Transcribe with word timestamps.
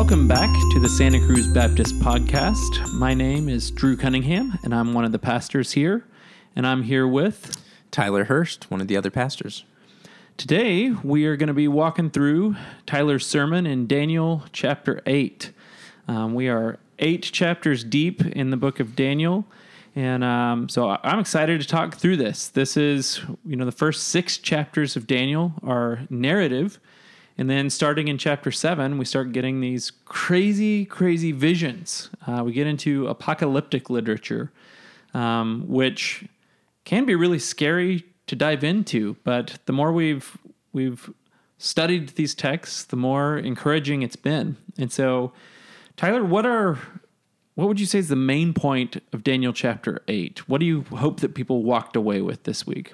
Welcome 0.00 0.26
back 0.26 0.48
to 0.72 0.80
the 0.80 0.88
Santa 0.88 1.20
Cruz 1.20 1.46
Baptist 1.46 1.98
Podcast. 1.98 2.90
My 2.94 3.12
name 3.12 3.50
is 3.50 3.70
Drew 3.70 3.98
Cunningham, 3.98 4.58
and 4.64 4.74
I'm 4.74 4.94
one 4.94 5.04
of 5.04 5.12
the 5.12 5.18
pastors 5.18 5.72
here. 5.72 6.06
And 6.56 6.66
I'm 6.66 6.84
here 6.84 7.06
with. 7.06 7.62
Tyler 7.90 8.24
Hurst, 8.24 8.70
one 8.70 8.80
of 8.80 8.88
the 8.88 8.96
other 8.96 9.10
pastors. 9.10 9.66
Today, 10.38 10.88
we 11.04 11.26
are 11.26 11.36
going 11.36 11.48
to 11.48 11.54
be 11.54 11.68
walking 11.68 12.08
through 12.08 12.56
Tyler's 12.86 13.26
sermon 13.26 13.66
in 13.66 13.86
Daniel 13.86 14.44
chapter 14.52 15.02
8. 15.04 15.52
Um, 16.08 16.32
we 16.32 16.48
are 16.48 16.78
eight 16.98 17.24
chapters 17.24 17.84
deep 17.84 18.22
in 18.24 18.48
the 18.48 18.56
book 18.56 18.80
of 18.80 18.96
Daniel. 18.96 19.44
And 19.94 20.24
um, 20.24 20.70
so 20.70 20.96
I'm 21.02 21.18
excited 21.18 21.60
to 21.60 21.66
talk 21.66 21.96
through 21.96 22.16
this. 22.16 22.48
This 22.48 22.78
is, 22.78 23.20
you 23.44 23.54
know, 23.54 23.66
the 23.66 23.70
first 23.70 24.08
six 24.08 24.38
chapters 24.38 24.96
of 24.96 25.06
Daniel 25.06 25.52
are 25.62 26.06
narrative. 26.08 26.80
And 27.40 27.48
then 27.48 27.70
starting 27.70 28.08
in 28.08 28.18
chapter 28.18 28.50
seven, 28.50 28.98
we 28.98 29.06
start 29.06 29.32
getting 29.32 29.62
these 29.62 29.92
crazy, 30.04 30.84
crazy 30.84 31.32
visions. 31.32 32.10
Uh, 32.26 32.42
we 32.44 32.52
get 32.52 32.66
into 32.66 33.06
apocalyptic 33.06 33.88
literature, 33.88 34.52
um, 35.14 35.64
which 35.66 36.26
can 36.84 37.06
be 37.06 37.14
really 37.14 37.38
scary 37.38 38.04
to 38.26 38.36
dive 38.36 38.62
into. 38.62 39.16
But 39.24 39.58
the 39.64 39.72
more 39.72 39.90
we've 39.90 40.36
we've 40.74 41.08
studied 41.56 42.10
these 42.10 42.34
texts, 42.34 42.84
the 42.84 42.96
more 42.96 43.38
encouraging 43.38 44.02
it's 44.02 44.16
been. 44.16 44.58
And 44.76 44.92
so, 44.92 45.32
Tyler, 45.96 46.22
what 46.22 46.44
are 46.44 46.78
what 47.54 47.68
would 47.68 47.80
you 47.80 47.86
say 47.86 48.00
is 48.00 48.08
the 48.08 48.16
main 48.16 48.52
point 48.52 49.02
of 49.14 49.24
Daniel 49.24 49.54
chapter 49.54 50.02
eight? 50.08 50.46
What 50.46 50.60
do 50.60 50.66
you 50.66 50.82
hope 50.82 51.20
that 51.20 51.34
people 51.34 51.62
walked 51.62 51.96
away 51.96 52.20
with 52.20 52.42
this 52.42 52.66
week? 52.66 52.92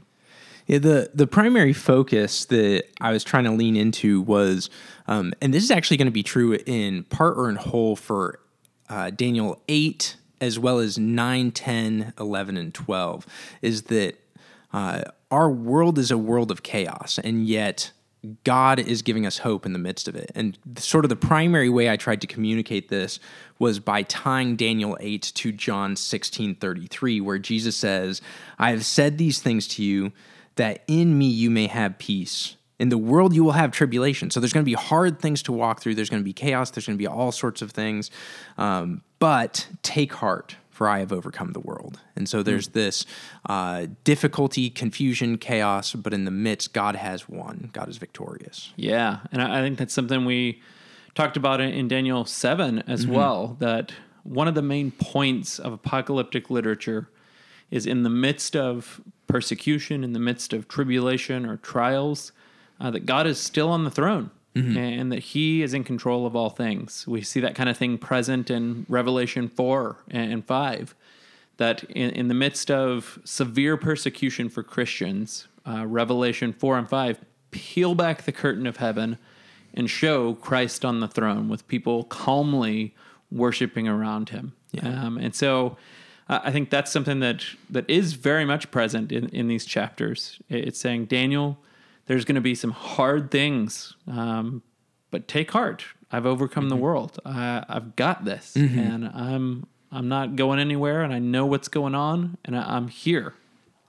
Yeah, 0.66 0.78
the 0.78 1.10
the 1.14 1.26
primary 1.26 1.72
focus 1.72 2.44
that 2.46 2.84
I 3.00 3.12
was 3.12 3.22
trying 3.22 3.44
to 3.44 3.52
lean 3.52 3.76
into 3.76 4.20
was, 4.20 4.68
um, 5.06 5.32
and 5.40 5.54
this 5.54 5.62
is 5.62 5.70
actually 5.70 5.96
going 5.96 6.06
to 6.06 6.12
be 6.12 6.24
true 6.24 6.54
in 6.66 7.04
part 7.04 7.38
or 7.38 7.48
in 7.48 7.56
whole 7.56 7.94
for 7.94 8.40
uh, 8.88 9.10
Daniel 9.10 9.60
8, 9.68 10.16
as 10.40 10.58
well 10.58 10.78
as 10.78 10.98
9, 10.98 11.50
10, 11.52 12.14
11, 12.18 12.56
and 12.56 12.74
12, 12.74 13.26
is 13.62 13.82
that 13.82 14.14
uh, 14.72 15.02
our 15.30 15.50
world 15.50 15.98
is 15.98 16.10
a 16.10 16.18
world 16.18 16.50
of 16.50 16.62
chaos, 16.62 17.18
and 17.22 17.46
yet 17.46 17.92
God 18.44 18.80
is 18.80 19.02
giving 19.02 19.24
us 19.24 19.38
hope 19.38 19.66
in 19.66 19.72
the 19.72 19.78
midst 19.78 20.08
of 20.08 20.16
it. 20.16 20.32
And 20.34 20.58
sort 20.78 21.04
of 21.04 21.08
the 21.10 21.16
primary 21.16 21.68
way 21.68 21.88
I 21.88 21.96
tried 21.96 22.20
to 22.22 22.26
communicate 22.26 22.88
this 22.88 23.20
was 23.60 23.78
by 23.78 24.02
tying 24.02 24.56
Daniel 24.56 24.96
8 25.00 25.22
to 25.36 25.52
John 25.52 25.94
16 25.94 26.56
33, 26.56 27.20
where 27.20 27.38
Jesus 27.38 27.76
says, 27.76 28.20
I 28.58 28.70
have 28.70 28.84
said 28.84 29.18
these 29.18 29.40
things 29.40 29.68
to 29.68 29.84
you 29.84 30.12
that 30.56 30.82
in 30.86 31.16
me 31.16 31.26
you 31.26 31.50
may 31.50 31.66
have 31.66 31.98
peace. 31.98 32.56
In 32.78 32.90
the 32.90 32.98
world 32.98 33.34
you 33.34 33.42
will 33.44 33.52
have 33.52 33.70
tribulation. 33.70 34.30
So 34.30 34.40
there's 34.40 34.52
going 34.52 34.64
to 34.64 34.70
be 34.70 34.74
hard 34.74 35.20
things 35.20 35.42
to 35.44 35.52
walk 35.52 35.80
through. 35.80 35.94
There's 35.94 36.10
going 36.10 36.22
to 36.22 36.24
be 36.24 36.32
chaos. 36.32 36.70
There's 36.70 36.86
going 36.86 36.98
to 36.98 37.02
be 37.02 37.06
all 37.06 37.32
sorts 37.32 37.62
of 37.62 37.70
things. 37.70 38.10
Um, 38.58 39.02
but 39.18 39.68
take 39.82 40.12
heart, 40.14 40.56
for 40.70 40.88
I 40.88 40.98
have 40.98 41.12
overcome 41.12 41.52
the 41.52 41.60
world. 41.60 42.00
And 42.14 42.28
so 42.28 42.42
there's 42.42 42.68
mm. 42.68 42.72
this 42.72 43.06
uh, 43.48 43.86
difficulty, 44.04 44.68
confusion, 44.68 45.38
chaos, 45.38 45.94
but 45.94 46.12
in 46.12 46.26
the 46.26 46.30
midst, 46.30 46.74
God 46.74 46.96
has 46.96 47.28
won. 47.28 47.70
God 47.72 47.88
is 47.88 47.96
victorious. 47.96 48.74
Yeah. 48.76 49.20
And 49.32 49.40
I 49.40 49.62
think 49.62 49.78
that's 49.78 49.94
something 49.94 50.26
we 50.26 50.60
talked 51.14 51.38
about 51.38 51.62
in 51.62 51.88
Daniel 51.88 52.26
7 52.26 52.84
as 52.86 53.04
mm-hmm. 53.04 53.14
well 53.14 53.56
that 53.58 53.92
one 54.22 54.48
of 54.48 54.54
the 54.54 54.62
main 54.62 54.90
points 54.90 55.58
of 55.58 55.72
apocalyptic 55.72 56.50
literature 56.50 57.08
is 57.70 57.86
in 57.86 58.02
the 58.02 58.10
midst 58.10 58.54
of 58.54 59.00
persecution, 59.26 60.04
in 60.04 60.12
the 60.12 60.18
midst 60.18 60.52
of 60.52 60.68
tribulation 60.68 61.46
or 61.46 61.56
trials, 61.56 62.32
uh, 62.80 62.90
that 62.90 63.06
God 63.06 63.26
is 63.26 63.38
still 63.38 63.68
on 63.68 63.84
the 63.84 63.90
throne. 63.90 64.30
Mm-hmm. 64.54 64.78
And 64.78 65.12
that 65.12 65.18
he 65.18 65.62
is 65.62 65.74
in 65.74 65.84
control 65.84 66.24
of 66.24 66.34
all 66.34 66.48
things. 66.48 67.06
We 67.06 67.20
see 67.20 67.40
that 67.40 67.54
kind 67.54 67.68
of 67.68 67.76
thing 67.76 67.98
present 67.98 68.50
in 68.50 68.86
Revelation 68.88 69.50
4 69.50 69.98
and 70.08 70.42
5. 70.46 70.94
That 71.58 71.84
in, 71.84 72.08
in 72.12 72.28
the 72.28 72.34
midst 72.34 72.70
of 72.70 73.18
severe 73.22 73.76
persecution 73.76 74.48
for 74.48 74.62
Christians, 74.62 75.46
uh, 75.68 75.86
Revelation 75.86 76.54
4 76.54 76.78
and 76.78 76.88
5 76.88 77.18
peel 77.50 77.94
back 77.94 78.22
the 78.22 78.32
curtain 78.32 78.66
of 78.66 78.78
heaven 78.78 79.18
and 79.74 79.90
show 79.90 80.34
Christ 80.34 80.86
on 80.86 81.00
the 81.00 81.08
throne 81.08 81.48
with 81.48 81.68
people 81.68 82.04
calmly 82.04 82.94
worshiping 83.30 83.86
around 83.86 84.30
him. 84.30 84.54
Yeah. 84.72 85.04
Um, 85.04 85.18
and 85.18 85.34
so 85.34 85.76
I 86.28 86.50
think 86.50 86.70
that's 86.70 86.90
something 86.90 87.20
that 87.20 87.44
that 87.70 87.88
is 87.88 88.14
very 88.14 88.44
much 88.44 88.70
present 88.70 89.12
in, 89.12 89.28
in 89.28 89.46
these 89.46 89.64
chapters. 89.64 90.40
It's 90.48 90.80
saying, 90.80 91.06
Daniel, 91.06 91.58
there's 92.06 92.24
going 92.24 92.34
to 92.34 92.40
be 92.40 92.54
some 92.54 92.72
hard 92.72 93.30
things, 93.30 93.94
um, 94.08 94.62
but 95.10 95.28
take 95.28 95.52
heart. 95.52 95.84
I've 96.10 96.26
overcome 96.26 96.64
mm-hmm. 96.64 96.70
the 96.70 96.76
world. 96.76 97.18
I, 97.24 97.64
have 97.68 97.94
got 97.94 98.24
this, 98.24 98.54
mm-hmm. 98.56 98.78
and 98.78 99.08
I'm 99.08 99.66
I'm 99.92 100.08
not 100.08 100.34
going 100.34 100.58
anywhere, 100.58 101.02
and 101.02 101.12
I 101.12 101.20
know 101.20 101.46
what's 101.46 101.68
going 101.68 101.94
on, 101.94 102.38
and 102.44 102.56
I, 102.56 102.76
am 102.76 102.88
here. 102.88 103.34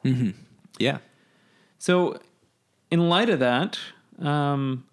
Mm-hmm. 0.05 0.31
Yeah. 0.77 0.99
So, 1.79 2.19
in 2.91 3.09
light 3.09 3.29
of 3.29 3.39
that, 3.39 3.79
um, 4.19 4.85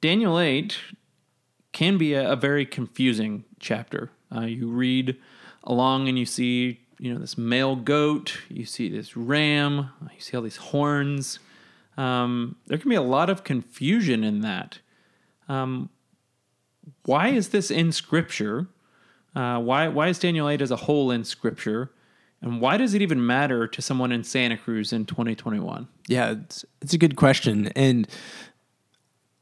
Daniel 0.00 0.38
eight 0.38 0.78
can 1.72 1.96
be 1.96 2.14
a, 2.14 2.32
a 2.32 2.36
very 2.36 2.66
confusing 2.66 3.44
chapter. 3.60 4.10
Uh, 4.34 4.42
you 4.42 4.68
read 4.68 5.16
along 5.64 6.08
and 6.08 6.18
you 6.18 6.26
see, 6.26 6.80
you 6.98 7.12
know, 7.12 7.20
this 7.20 7.38
male 7.38 7.76
goat, 7.76 8.38
you 8.48 8.64
see 8.64 8.88
this 8.88 9.16
ram, 9.16 9.90
you 10.14 10.20
see 10.20 10.36
all 10.36 10.42
these 10.42 10.56
horns. 10.56 11.38
Um, 11.96 12.56
there 12.66 12.78
can 12.78 12.88
be 12.88 12.96
a 12.96 13.02
lot 13.02 13.28
of 13.30 13.44
confusion 13.44 14.24
in 14.24 14.40
that. 14.40 14.78
Um, 15.48 15.90
why 17.04 17.28
is 17.28 17.48
this 17.48 17.70
in 17.70 17.92
Scripture? 17.92 18.68
Uh, 19.34 19.60
why 19.60 19.88
why 19.88 20.08
is 20.08 20.18
Daniel 20.18 20.48
8 20.48 20.60
as 20.60 20.70
a 20.70 20.76
whole 20.76 21.10
in 21.10 21.24
Scripture? 21.24 21.90
And 22.40 22.60
why 22.60 22.76
does 22.76 22.94
it 22.94 23.02
even 23.02 23.24
matter 23.24 23.66
to 23.66 23.82
someone 23.82 24.12
in 24.12 24.22
Santa 24.22 24.56
Cruz 24.56 24.92
in 24.92 25.06
2021? 25.06 25.88
Yeah, 26.06 26.32
it's, 26.32 26.64
it's 26.80 26.94
a 26.94 26.98
good 26.98 27.16
question. 27.16 27.68
And 27.74 28.06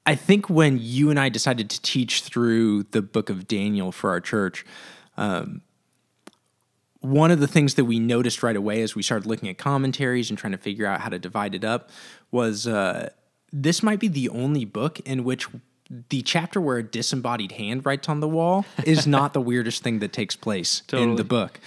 I 0.06 0.14
think 0.14 0.48
when 0.48 0.78
you 0.80 1.10
and 1.10 1.20
I 1.20 1.28
decided 1.28 1.68
to 1.70 1.82
teach 1.82 2.22
through 2.22 2.84
the 2.84 3.02
book 3.02 3.28
of 3.28 3.46
Daniel 3.46 3.92
for 3.92 4.10
our 4.10 4.20
church, 4.20 4.64
um, 5.18 5.60
one 7.06 7.30
of 7.30 7.38
the 7.38 7.46
things 7.46 7.74
that 7.74 7.84
we 7.84 7.98
noticed 7.98 8.42
right 8.42 8.56
away 8.56 8.82
as 8.82 8.94
we 8.94 9.02
started 9.02 9.26
looking 9.26 9.48
at 9.48 9.58
commentaries 9.58 10.28
and 10.28 10.38
trying 10.38 10.52
to 10.52 10.58
figure 10.58 10.86
out 10.86 11.00
how 11.00 11.08
to 11.08 11.18
divide 11.18 11.54
it 11.54 11.64
up 11.64 11.90
was 12.30 12.66
uh, 12.66 13.10
this 13.52 13.82
might 13.82 14.00
be 14.00 14.08
the 14.08 14.28
only 14.28 14.64
book 14.64 14.98
in 15.00 15.22
which 15.22 15.46
the 16.08 16.20
chapter 16.22 16.60
where 16.60 16.78
a 16.78 16.82
disembodied 16.82 17.52
hand 17.52 17.86
writes 17.86 18.08
on 18.08 18.18
the 18.18 18.28
wall 18.28 18.64
is 18.84 19.06
not 19.06 19.34
the 19.34 19.40
weirdest 19.40 19.84
thing 19.84 20.00
that 20.00 20.12
takes 20.12 20.34
place 20.34 20.82
totally. 20.88 21.10
in 21.10 21.16
the 21.16 21.24
book, 21.24 21.60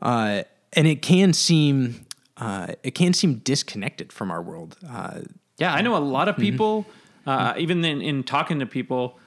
uh, 0.00 0.42
and 0.72 0.86
it 0.86 1.02
can 1.02 1.34
seem 1.34 2.06
uh, 2.38 2.68
it 2.82 2.92
can 2.92 3.12
seem 3.12 3.34
disconnected 3.36 4.10
from 4.10 4.30
our 4.30 4.40
world. 4.40 4.76
Uh, 4.88 5.20
yeah, 5.58 5.74
I 5.74 5.82
know 5.82 5.96
a 5.96 5.98
lot 5.98 6.28
of 6.28 6.36
mm-hmm. 6.36 6.42
people, 6.42 6.86
mm-hmm. 7.26 7.60
even 7.60 7.84
in, 7.84 8.00
in 8.00 8.22
talking 8.22 8.60
to 8.60 8.66
people 8.66 9.18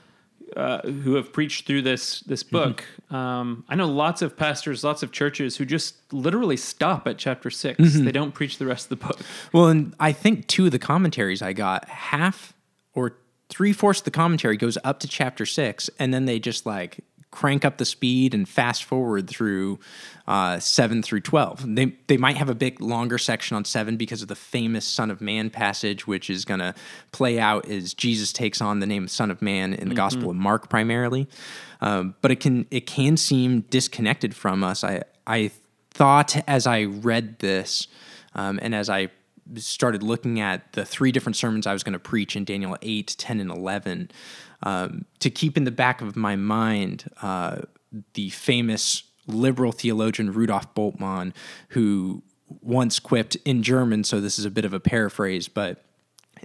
uh, 0.55 0.81
who 0.81 1.15
have 1.15 1.31
preached 1.31 1.67
through 1.67 1.81
this 1.81 2.21
this 2.21 2.43
mm-hmm. 2.43 2.55
book. 2.55 2.85
Mm-hmm. 3.09 3.15
Um, 3.15 3.65
I 3.69 3.75
know 3.75 3.87
lots 3.87 4.21
of 4.21 4.37
pastors, 4.37 4.83
lots 4.83 5.03
of 5.03 5.11
churches 5.11 5.57
who 5.57 5.65
just 5.65 5.95
literally 6.13 6.57
stop 6.57 7.07
at 7.07 7.17
chapter 7.17 7.49
6 7.49 7.79
mm-hmm. 7.79 8.05
They 8.05 8.11
don't 8.11 8.33
preach 8.33 8.57
the 8.57 8.65
rest 8.65 8.91
of 8.91 8.99
the 8.99 9.07
book. 9.07 9.19
Well, 9.53 9.67
and 9.67 9.95
I 9.99 10.11
think 10.11 10.47
two 10.47 10.65
of 10.65 10.71
the 10.71 10.79
commentaries 10.79 11.41
I 11.41 11.53
got 11.53 11.87
half 11.87 12.53
or 12.93 13.17
three 13.49 13.73
fourths 13.73 13.99
of 13.99 14.05
the 14.05 14.11
commentary 14.11 14.57
goes 14.57 14.77
up 14.83 14.99
to 15.01 15.07
chapter 15.07 15.45
six, 15.45 15.89
and 15.99 16.13
then 16.13 16.25
they 16.25 16.39
just 16.39 16.65
like 16.65 17.03
crank 17.31 17.63
up 17.63 17.77
the 17.77 17.85
speed 17.85 18.33
and 18.33 18.47
fast 18.47 18.83
forward 18.83 19.29
through 19.29 19.79
uh, 20.27 20.59
7 20.59 21.01
through 21.01 21.21
12. 21.21 21.75
They, 21.75 21.95
they 22.07 22.17
might 22.17 22.37
have 22.37 22.49
a 22.49 22.55
bit 22.55 22.81
longer 22.81 23.17
section 23.17 23.55
on 23.55 23.65
7 23.65 23.97
because 23.97 24.21
of 24.21 24.27
the 24.27 24.35
famous 24.35 24.85
Son 24.85 25.09
of 25.09 25.21
Man 25.21 25.49
passage, 25.49 26.05
which 26.05 26.29
is 26.29 26.45
going 26.45 26.59
to 26.59 26.75
play 27.11 27.39
out 27.39 27.67
as 27.67 27.93
Jesus 27.93 28.33
takes 28.33 28.61
on 28.61 28.79
the 28.79 28.85
name 28.85 29.07
Son 29.07 29.31
of 29.31 29.41
Man 29.41 29.73
in 29.73 29.79
the 29.79 29.85
mm-hmm. 29.85 29.95
Gospel 29.95 30.29
of 30.31 30.35
Mark 30.35 30.69
primarily. 30.69 31.27
Um, 31.79 32.15
but 32.21 32.31
it 32.31 32.39
can 32.39 32.67
it 32.69 32.85
can 32.85 33.17
seem 33.17 33.61
disconnected 33.61 34.35
from 34.35 34.63
us. 34.63 34.83
I 34.83 35.01
I 35.25 35.51
thought 35.89 36.37
as 36.47 36.67
I 36.67 36.83
read 36.83 37.39
this 37.39 37.87
um, 38.35 38.59
and 38.61 38.75
as 38.75 38.89
I 38.89 39.09
started 39.55 40.03
looking 40.03 40.39
at 40.39 40.73
the 40.73 40.85
three 40.85 41.11
different 41.11 41.35
sermons 41.35 41.67
I 41.67 41.73
was 41.73 41.83
going 41.83 41.93
to 41.93 41.99
preach 41.99 42.35
in 42.35 42.45
Daniel 42.45 42.77
8, 42.81 43.15
10, 43.17 43.39
and 43.39 43.51
11, 43.51 44.11
um, 44.63 45.05
to 45.19 45.29
keep 45.29 45.57
in 45.57 45.63
the 45.63 45.71
back 45.71 46.01
of 46.01 46.15
my 46.15 46.35
mind 46.35 47.09
uh, 47.21 47.61
the 48.13 48.29
famous 48.29 49.03
liberal 49.27 49.71
theologian 49.71 50.31
Rudolf 50.31 50.73
Bultmann, 50.73 51.33
who 51.69 52.23
once 52.61 52.99
quipped 52.99 53.35
in 53.45 53.63
German, 53.63 54.03
so 54.03 54.19
this 54.19 54.37
is 54.37 54.45
a 54.45 54.51
bit 54.51 54.65
of 54.65 54.73
a 54.73 54.79
paraphrase, 54.79 55.47
but 55.47 55.83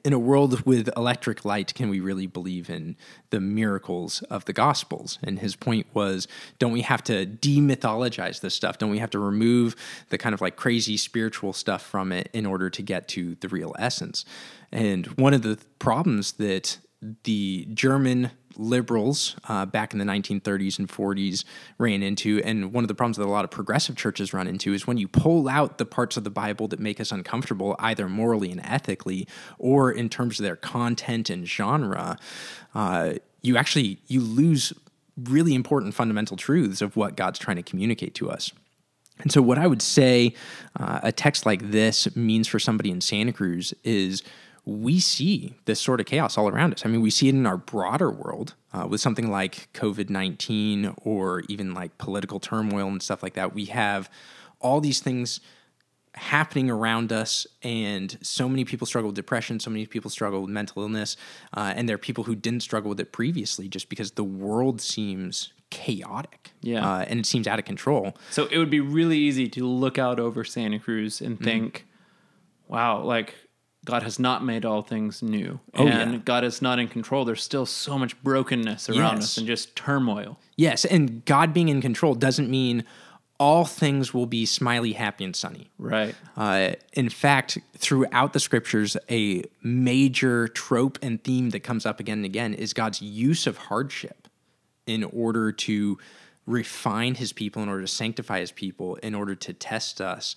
in 0.05 0.13
a 0.13 0.19
world 0.19 0.63
with 0.63 0.89
electric 0.97 1.45
light, 1.45 1.75
can 1.75 1.89
we 1.89 2.01
really 2.01 2.27
believe 2.27 2.69
in 2.71 2.97
the 3.31 3.41
miracles 3.41 4.23
of 4.25 4.45
the 4.45 4.53
Gospels? 4.53 5.19
And 5.23 5.39
his 5.39 5.57
point 5.57 5.87
was 5.95 6.29
don't 6.59 6.73
we 6.73 6.83
have 6.83 7.03
to 7.05 7.27
demythologize 7.27 8.41
this 8.41 8.55
stuff? 8.55 8.79
Don't 8.79 8.91
we 8.91 8.99
have 8.99 9.11
to 9.11 9.19
remove 9.19 9.77
the 10.09 10.19
kind 10.19 10.35
of 10.35 10.41
like 10.41 10.57
crazy 10.57 10.97
spiritual 10.97 11.53
stuff 11.53 11.83
from 11.83 12.13
it 12.13 12.29
in 12.33 12.47
order 12.47 12.71
to 12.71 12.83
get 12.83 13.09
to 13.09 13.37
the 13.37 13.49
real 13.49 13.75
essence? 13.79 14.25
And 14.73 15.07
one 15.19 15.35
of 15.35 15.43
the 15.43 15.59
problems 15.79 16.33
that 16.33 16.79
the 17.25 17.67
German 17.73 18.31
liberals 18.59 19.37
uh, 19.49 19.67
back 19.67 19.93
in 19.93 19.99
the 19.99 20.05
1930s 20.05 20.79
and 20.79 20.89
40s 20.89 21.45
ran 21.79 22.03
into. 22.03 22.41
And 22.45 22.73
one 22.73 22.85
of 22.85 22.89
the 22.89 22.95
problems 22.95 23.17
that 23.19 23.25
a 23.25 23.29
lot 23.29 23.45
of 23.45 23.51
progressive 23.51 23.97
churches 23.97 24.33
run 24.33 24.47
into 24.47 24.73
is 24.73 24.87
when 24.87 24.97
you 24.97 25.09
pull 25.09 25.49
out 25.49 25.79
the 25.79 25.85
parts 25.85 26.17
of 26.17 26.25
the 26.25 26.31
Bible 26.31 26.69
that 26.69 26.81
make 26.81 27.01
us 27.01 27.13
uncomfortable, 27.13 27.77
either 27.79 28.09
morally 28.09 28.51
and 28.51 28.61
ethically, 28.65 29.27
or 29.59 29.91
in 29.91 30.09
terms 30.09 30.39
of 30.39 30.45
their 30.45 30.57
content 30.57 31.31
and 31.31 31.47
genre, 31.47 32.19
uh, 32.75 33.15
you 33.43 33.57
actually 33.57 33.99
you 34.07 34.21
lose 34.21 34.73
really 35.17 35.55
important 35.55 35.95
fundamental 35.95 36.37
truths 36.37 36.83
of 36.83 36.97
what 36.97 37.17
God's 37.17 37.39
trying 37.39 37.57
to 37.57 37.63
communicate 37.63 38.15
to 38.17 38.31
us. 38.31 38.53
And 39.19 39.33
so, 39.33 39.41
what 39.41 39.57
I 39.59 39.67
would 39.67 39.81
say 39.81 40.35
uh, 40.79 41.01
a 41.03 41.13
text 41.13 41.47
like 41.47 41.71
this 41.71 42.15
means 42.17 42.49
for 42.49 42.59
somebody 42.59 42.91
in 42.91 43.01
Santa 43.01 43.33
Cruz 43.33 43.73
is 43.83 44.23
we 44.67 44.99
see 44.99 45.55
this 45.65 45.81
sort 45.81 46.01
of 46.01 46.07
chaos 46.07 46.37
all 46.37 46.49
around 46.49 46.75
us. 46.75 46.85
I 46.85 46.89
mean, 46.89 47.01
we 47.01 47.11
see 47.11 47.29
it 47.29 47.35
in 47.37 47.47
our 47.47 47.57
broader 47.57 48.11
world 48.11 48.55
uh, 48.73 48.87
with 48.89 49.01
something 49.01 49.31
like 49.31 49.73
COVID 49.73 50.11
19 50.11 50.93
or 51.03 51.45
even 51.49 51.73
like 51.73 51.97
political 51.99 52.41
turmoil 52.41 52.89
and 52.89 53.01
stuff 53.01 53.23
like 53.23 53.35
that. 53.35 53.55
We 53.55 53.67
have 53.67 54.11
all 54.61 54.81
these 54.81 54.99
things 54.99 55.41
happening 56.15 56.69
around 56.69 57.13
us, 57.13 57.47
and 57.63 58.19
so 58.23 58.49
many 58.49 58.65
people 58.65 58.87
struggle 58.87 59.09
with 59.09 59.17
depression, 59.17 59.61
so 59.61 59.71
many 59.71 59.87
people 59.87 60.11
struggle 60.11 60.41
with 60.41 60.51
mental 60.51 60.83
illness, 60.83 61.17
uh, 61.55 61.75
and 61.77 61.89
there 61.89 61.95
are 61.95 61.99
people 61.99 62.25
who 62.25 62.35
didn't 62.35 62.61
struggle 62.61 62.89
with 62.89 62.99
it 62.99 63.13
previously 63.13 63.69
just 63.69 63.89
because 63.89 64.13
the 64.13 64.25
world 64.25 64.81
seems 64.81 65.53
chaotic. 65.71 66.53
Yeah. 66.63 66.89
Uh, 66.89 67.05
and 67.07 67.21
it 67.21 67.27
seems 67.27 67.47
out 67.47 67.59
of 67.59 67.67
control. 67.67 68.17
So 68.31 68.47
it 68.47 68.59
would 68.59 68.71
be 68.71 68.81
really 68.81 69.19
easy 69.19 69.47
to 69.51 69.67
look 69.67 69.99
out 69.99 70.19
over 70.19 70.43
Santa 70.43 70.79
Cruz 70.79 71.21
and 71.21 71.39
think, 71.39 71.87
wow, 72.67 73.03
like 73.03 73.35
God 73.87 74.03
has 74.03 74.19
not 74.19 74.45
made 74.45 74.65
all 74.67 74.83
things 74.83 75.23
new. 75.23 75.61
Oh, 75.75 75.87
and 75.87 76.13
yeah. 76.13 76.19
God 76.25 76.45
is 76.45 76.61
not 76.61 76.79
in 76.79 76.89
control. 76.89 77.25
There's 77.25 77.43
still 77.43 77.65
so 77.67 77.99
much 77.99 78.21
brokenness 78.23 78.91
around 78.91 79.17
Yes. 79.17 79.23
us 79.25 79.39
and 79.39 79.47
just 79.47 79.75
turmoil. 79.75 80.39
Yes, 80.57 80.85
and 80.85 81.25
God 81.25 81.55
being 81.55 81.69
in 81.71 81.81
control 81.81 82.15
doesn't 82.15 82.51
mean 82.51 82.85
all 83.39 83.65
things 83.65 84.13
will 84.15 84.27
be 84.27 84.47
smiley, 84.47 84.93
happy, 84.95 85.23
and 85.25 85.37
sunny. 85.37 85.71
Right. 85.79 86.15
Uh, 86.37 86.71
in 86.95 87.09
fact, 87.11 87.59
throughout 87.77 88.33
the 88.33 88.41
scriptures, 88.41 88.97
a 89.11 89.45
major 89.63 90.49
trope 90.49 90.99
and 91.03 91.23
theme 91.23 91.51
that 91.51 91.61
comes 91.61 91.85
up 91.87 92.01
again 92.01 92.19
and 92.19 92.25
again 92.25 92.55
is 92.55 92.73
God's 92.73 93.01
use 93.03 93.47
of 93.47 93.57
hardship 93.59 94.29
in 94.87 95.05
order 95.05 95.53
to 95.53 95.99
refine 96.47 97.17
his 97.17 97.33
people, 97.33 97.63
in 97.63 97.69
order 97.69 97.83
to 97.83 97.89
sanctify 97.89 98.41
his 98.41 98.53
people, 98.53 98.95
in 98.97 99.15
order 99.15 99.35
to 99.35 99.53
test 99.53 100.01
us. 100.01 100.35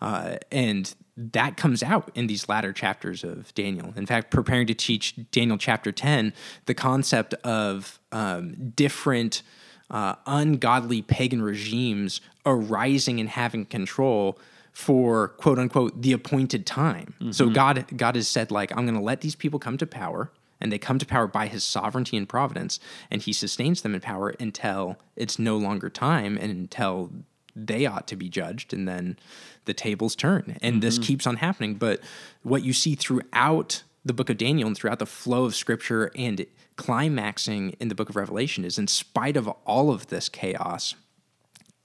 Uh, 0.00 0.36
and 0.50 0.94
that 1.16 1.56
comes 1.56 1.82
out 1.82 2.10
in 2.14 2.26
these 2.26 2.48
latter 2.48 2.72
chapters 2.72 3.22
of 3.22 3.54
Daniel. 3.54 3.92
In 3.96 4.06
fact, 4.06 4.30
preparing 4.30 4.66
to 4.68 4.74
teach 4.74 5.14
Daniel 5.30 5.58
chapter 5.58 5.92
10, 5.92 6.32
the 6.66 6.74
concept 6.74 7.34
of 7.44 7.98
um, 8.12 8.72
different 8.74 9.42
uh, 9.90 10.14
ungodly 10.26 11.02
pagan 11.02 11.42
regimes 11.42 12.20
arising 12.46 13.20
and 13.20 13.28
having 13.28 13.66
control 13.66 14.38
for 14.72 15.28
quote 15.28 15.58
unquote 15.58 16.00
the 16.00 16.12
appointed 16.12 16.64
time. 16.64 17.14
So 17.30 17.50
God 17.50 17.84
God 17.94 18.16
has 18.16 18.26
said 18.26 18.50
like 18.50 18.72
I'm 18.72 18.86
going 18.86 18.98
to 18.98 19.04
let 19.04 19.20
these 19.20 19.36
people 19.36 19.58
come 19.58 19.76
to 19.76 19.86
power 19.86 20.30
and 20.62 20.72
they 20.72 20.78
come 20.78 20.98
to 20.98 21.04
power 21.04 21.26
by 21.26 21.46
his 21.46 21.62
sovereignty 21.62 22.16
and 22.16 22.26
providence 22.26 22.80
and 23.10 23.20
he 23.20 23.34
sustains 23.34 23.82
them 23.82 23.94
in 23.94 24.00
power 24.00 24.30
until 24.40 24.96
it's 25.14 25.38
no 25.38 25.58
longer 25.58 25.90
time 25.90 26.38
and 26.38 26.50
until 26.50 27.10
they 27.54 27.86
ought 27.86 28.06
to 28.06 28.16
be 28.16 28.28
judged 28.28 28.72
and 28.72 28.88
then 28.88 29.18
the 29.64 29.74
tables 29.74 30.16
turn 30.16 30.56
and 30.62 30.82
this 30.82 30.98
keeps 30.98 31.26
on 31.26 31.36
happening 31.36 31.74
but 31.74 32.00
what 32.42 32.62
you 32.62 32.72
see 32.72 32.94
throughout 32.94 33.82
the 34.04 34.12
book 34.12 34.28
of 34.30 34.36
Daniel 34.36 34.66
and 34.66 34.76
throughout 34.76 34.98
the 34.98 35.06
flow 35.06 35.44
of 35.44 35.54
scripture 35.54 36.10
and 36.16 36.44
climaxing 36.76 37.76
in 37.78 37.88
the 37.88 37.94
book 37.94 38.08
of 38.08 38.16
Revelation 38.16 38.64
is 38.64 38.78
in 38.78 38.88
spite 38.88 39.36
of 39.36 39.48
all 39.66 39.90
of 39.90 40.08
this 40.08 40.28
chaos, 40.28 40.94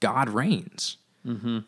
God 0.00 0.28
reigns. 0.28 0.96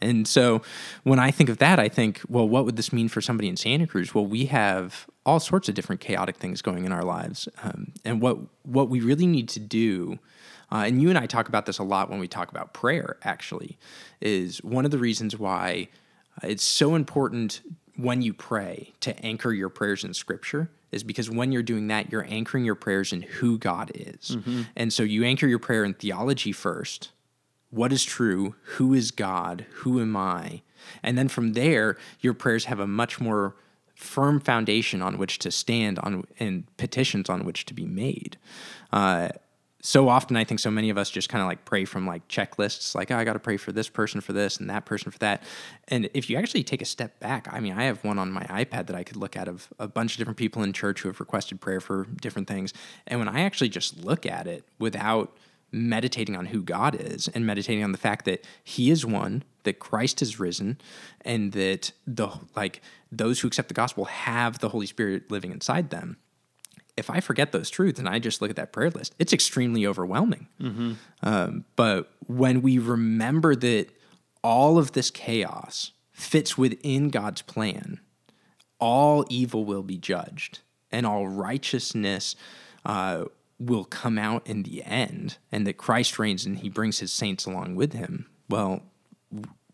And 0.00 0.26
so 0.26 0.62
when 1.02 1.18
I 1.18 1.30
think 1.30 1.50
of 1.50 1.58
that, 1.58 1.78
I 1.78 1.88
think, 1.88 2.22
well, 2.28 2.48
what 2.48 2.64
would 2.64 2.76
this 2.76 2.92
mean 2.92 3.08
for 3.08 3.20
somebody 3.20 3.48
in 3.48 3.56
Santa 3.56 3.86
Cruz? 3.86 4.14
Well, 4.14 4.24
we 4.24 4.46
have 4.46 5.06
all 5.26 5.38
sorts 5.38 5.68
of 5.68 5.74
different 5.74 6.00
chaotic 6.00 6.36
things 6.36 6.62
going 6.62 6.84
in 6.86 6.92
our 6.92 7.04
lives. 7.04 7.48
Um, 7.62 7.92
and 8.04 8.22
what, 8.22 8.38
what 8.62 8.88
we 8.88 9.00
really 9.00 9.26
need 9.26 9.48
to 9.50 9.60
do, 9.60 10.18
uh, 10.72 10.84
and 10.86 11.02
you 11.02 11.08
and 11.08 11.18
I 11.18 11.26
talk 11.26 11.48
about 11.48 11.66
this 11.66 11.78
a 11.78 11.82
lot 11.82 12.10
when 12.10 12.20
we 12.20 12.28
talk 12.28 12.50
about 12.50 12.72
prayer, 12.72 13.16
actually, 13.22 13.78
is 14.20 14.62
one 14.62 14.84
of 14.84 14.90
the 14.90 14.98
reasons 14.98 15.38
why 15.38 15.88
it's 16.42 16.62
so 16.64 16.94
important 16.94 17.60
when 17.96 18.22
you 18.22 18.32
pray 18.32 18.92
to 19.00 19.18
anchor 19.24 19.52
your 19.52 19.68
prayers 19.68 20.04
in 20.04 20.14
scripture 20.14 20.70
is 20.90 21.02
because 21.04 21.28
when 21.30 21.52
you're 21.52 21.62
doing 21.62 21.88
that, 21.88 22.10
you're 22.10 22.26
anchoring 22.28 22.64
your 22.64 22.74
prayers 22.74 23.12
in 23.12 23.22
who 23.22 23.58
God 23.58 23.92
is. 23.94 24.36
And 24.74 24.92
so 24.92 25.02
you 25.02 25.24
anchor 25.24 25.46
your 25.46 25.58
prayer 25.58 25.84
in 25.84 25.94
theology 25.94 26.52
first. 26.52 27.10
What 27.70 27.92
is 27.92 28.02
true? 28.04 28.54
Who 28.62 28.94
is 28.94 29.10
God? 29.10 29.66
Who 29.70 30.00
am 30.00 30.16
I? 30.16 30.62
And 31.02 31.16
then 31.18 31.28
from 31.28 31.52
there, 31.52 31.96
your 32.20 32.34
prayers 32.34 32.64
have 32.64 32.80
a 32.80 32.86
much 32.86 33.20
more 33.20 33.54
firm 33.94 34.40
foundation 34.40 35.02
on 35.02 35.18
which 35.18 35.38
to 35.40 35.50
stand 35.50 35.98
on 36.00 36.24
and 36.38 36.64
petitions 36.78 37.28
on 37.28 37.44
which 37.44 37.66
to 37.66 37.74
be 37.74 37.84
made. 37.84 38.38
Uh, 38.92 39.28
so 39.82 40.08
often 40.08 40.36
I 40.36 40.44
think 40.44 40.60
so 40.60 40.70
many 40.70 40.90
of 40.90 40.98
us 40.98 41.10
just 41.10 41.28
kind 41.28 41.40
of 41.42 41.48
like 41.48 41.64
pray 41.64 41.84
from 41.84 42.06
like 42.06 42.26
checklists, 42.28 42.94
like, 42.94 43.10
oh, 43.10 43.16
I 43.16 43.24
got 43.24 43.32
to 43.32 43.38
pray 43.38 43.56
for 43.56 43.72
this 43.72 43.88
person 43.88 44.20
for 44.20 44.32
this 44.32 44.58
and 44.58 44.68
that 44.68 44.84
person 44.84 45.10
for 45.10 45.18
that. 45.20 45.42
And 45.88 46.10
if 46.12 46.28
you 46.28 46.36
actually 46.36 46.64
take 46.64 46.82
a 46.82 46.86
step 46.86 47.18
back, 47.20 47.48
I 47.50 47.60
mean, 47.60 47.72
I 47.72 47.84
have 47.84 48.04
one 48.04 48.18
on 48.18 48.30
my 48.30 48.42
iPad 48.44 48.86
that 48.86 48.96
I 48.96 49.04
could 49.04 49.16
look 49.16 49.36
at 49.36 49.48
of 49.48 49.68
a 49.78 49.88
bunch 49.88 50.12
of 50.12 50.18
different 50.18 50.36
people 50.36 50.62
in 50.62 50.72
church 50.72 51.00
who 51.00 51.08
have 51.08 51.20
requested 51.20 51.60
prayer 51.60 51.80
for 51.80 52.06
different 52.20 52.48
things. 52.48 52.74
And 53.06 53.18
when 53.18 53.28
I 53.28 53.40
actually 53.42 53.70
just 53.70 54.04
look 54.04 54.26
at 54.26 54.46
it 54.46 54.64
without 54.78 55.36
meditating 55.72 56.36
on 56.36 56.46
who 56.46 56.62
God 56.62 56.94
is 56.94 57.28
and 57.28 57.46
meditating 57.46 57.84
on 57.84 57.92
the 57.92 57.98
fact 57.98 58.24
that 58.24 58.44
He 58.62 58.90
is 58.90 59.06
one, 59.06 59.44
that 59.62 59.78
Christ 59.78 60.20
has 60.20 60.40
risen, 60.40 60.78
and 61.22 61.52
that 61.52 61.92
the 62.06 62.28
like 62.56 62.82
those 63.10 63.40
who 63.40 63.48
accept 63.48 63.68
the 63.68 63.74
gospel 63.74 64.06
have 64.06 64.58
the 64.58 64.70
Holy 64.70 64.86
Spirit 64.86 65.30
living 65.30 65.52
inside 65.52 65.90
them 65.90 66.16
if 67.00 67.10
I 67.10 67.18
forget 67.18 67.50
those 67.50 67.68
truths 67.70 67.98
and 67.98 68.08
I 68.08 68.20
just 68.20 68.40
look 68.40 68.50
at 68.50 68.56
that 68.56 68.72
prayer 68.72 68.90
list, 68.90 69.14
it's 69.18 69.32
extremely 69.32 69.84
overwhelming. 69.84 70.46
Um, 71.22 71.64
but 71.74 72.12
when 72.28 72.62
we 72.62 72.78
remember 72.78 73.56
that 73.56 73.88
all 74.44 74.78
of 74.78 74.92
this 74.92 75.10
chaos 75.10 75.90
fits 76.12 76.56
within 76.56 77.08
God's 77.10 77.42
plan, 77.42 77.98
all 78.78 79.24
evil 79.28 79.64
will 79.64 79.82
be 79.82 79.96
judged 79.98 80.60
and 80.92 81.04
all 81.06 81.26
righteousness 81.26 82.36
uh, 82.84 83.24
will 83.58 83.84
come 83.84 84.18
out 84.18 84.46
in 84.46 84.62
the 84.62 84.82
end, 84.84 85.36
and 85.52 85.66
that 85.66 85.76
Christ 85.76 86.18
reigns 86.18 86.46
and 86.46 86.58
he 86.58 86.68
brings 86.68 86.98
his 87.00 87.12
saints 87.12 87.44
along 87.44 87.76
with 87.76 87.92
him. 87.92 88.26
Well, 88.48 88.82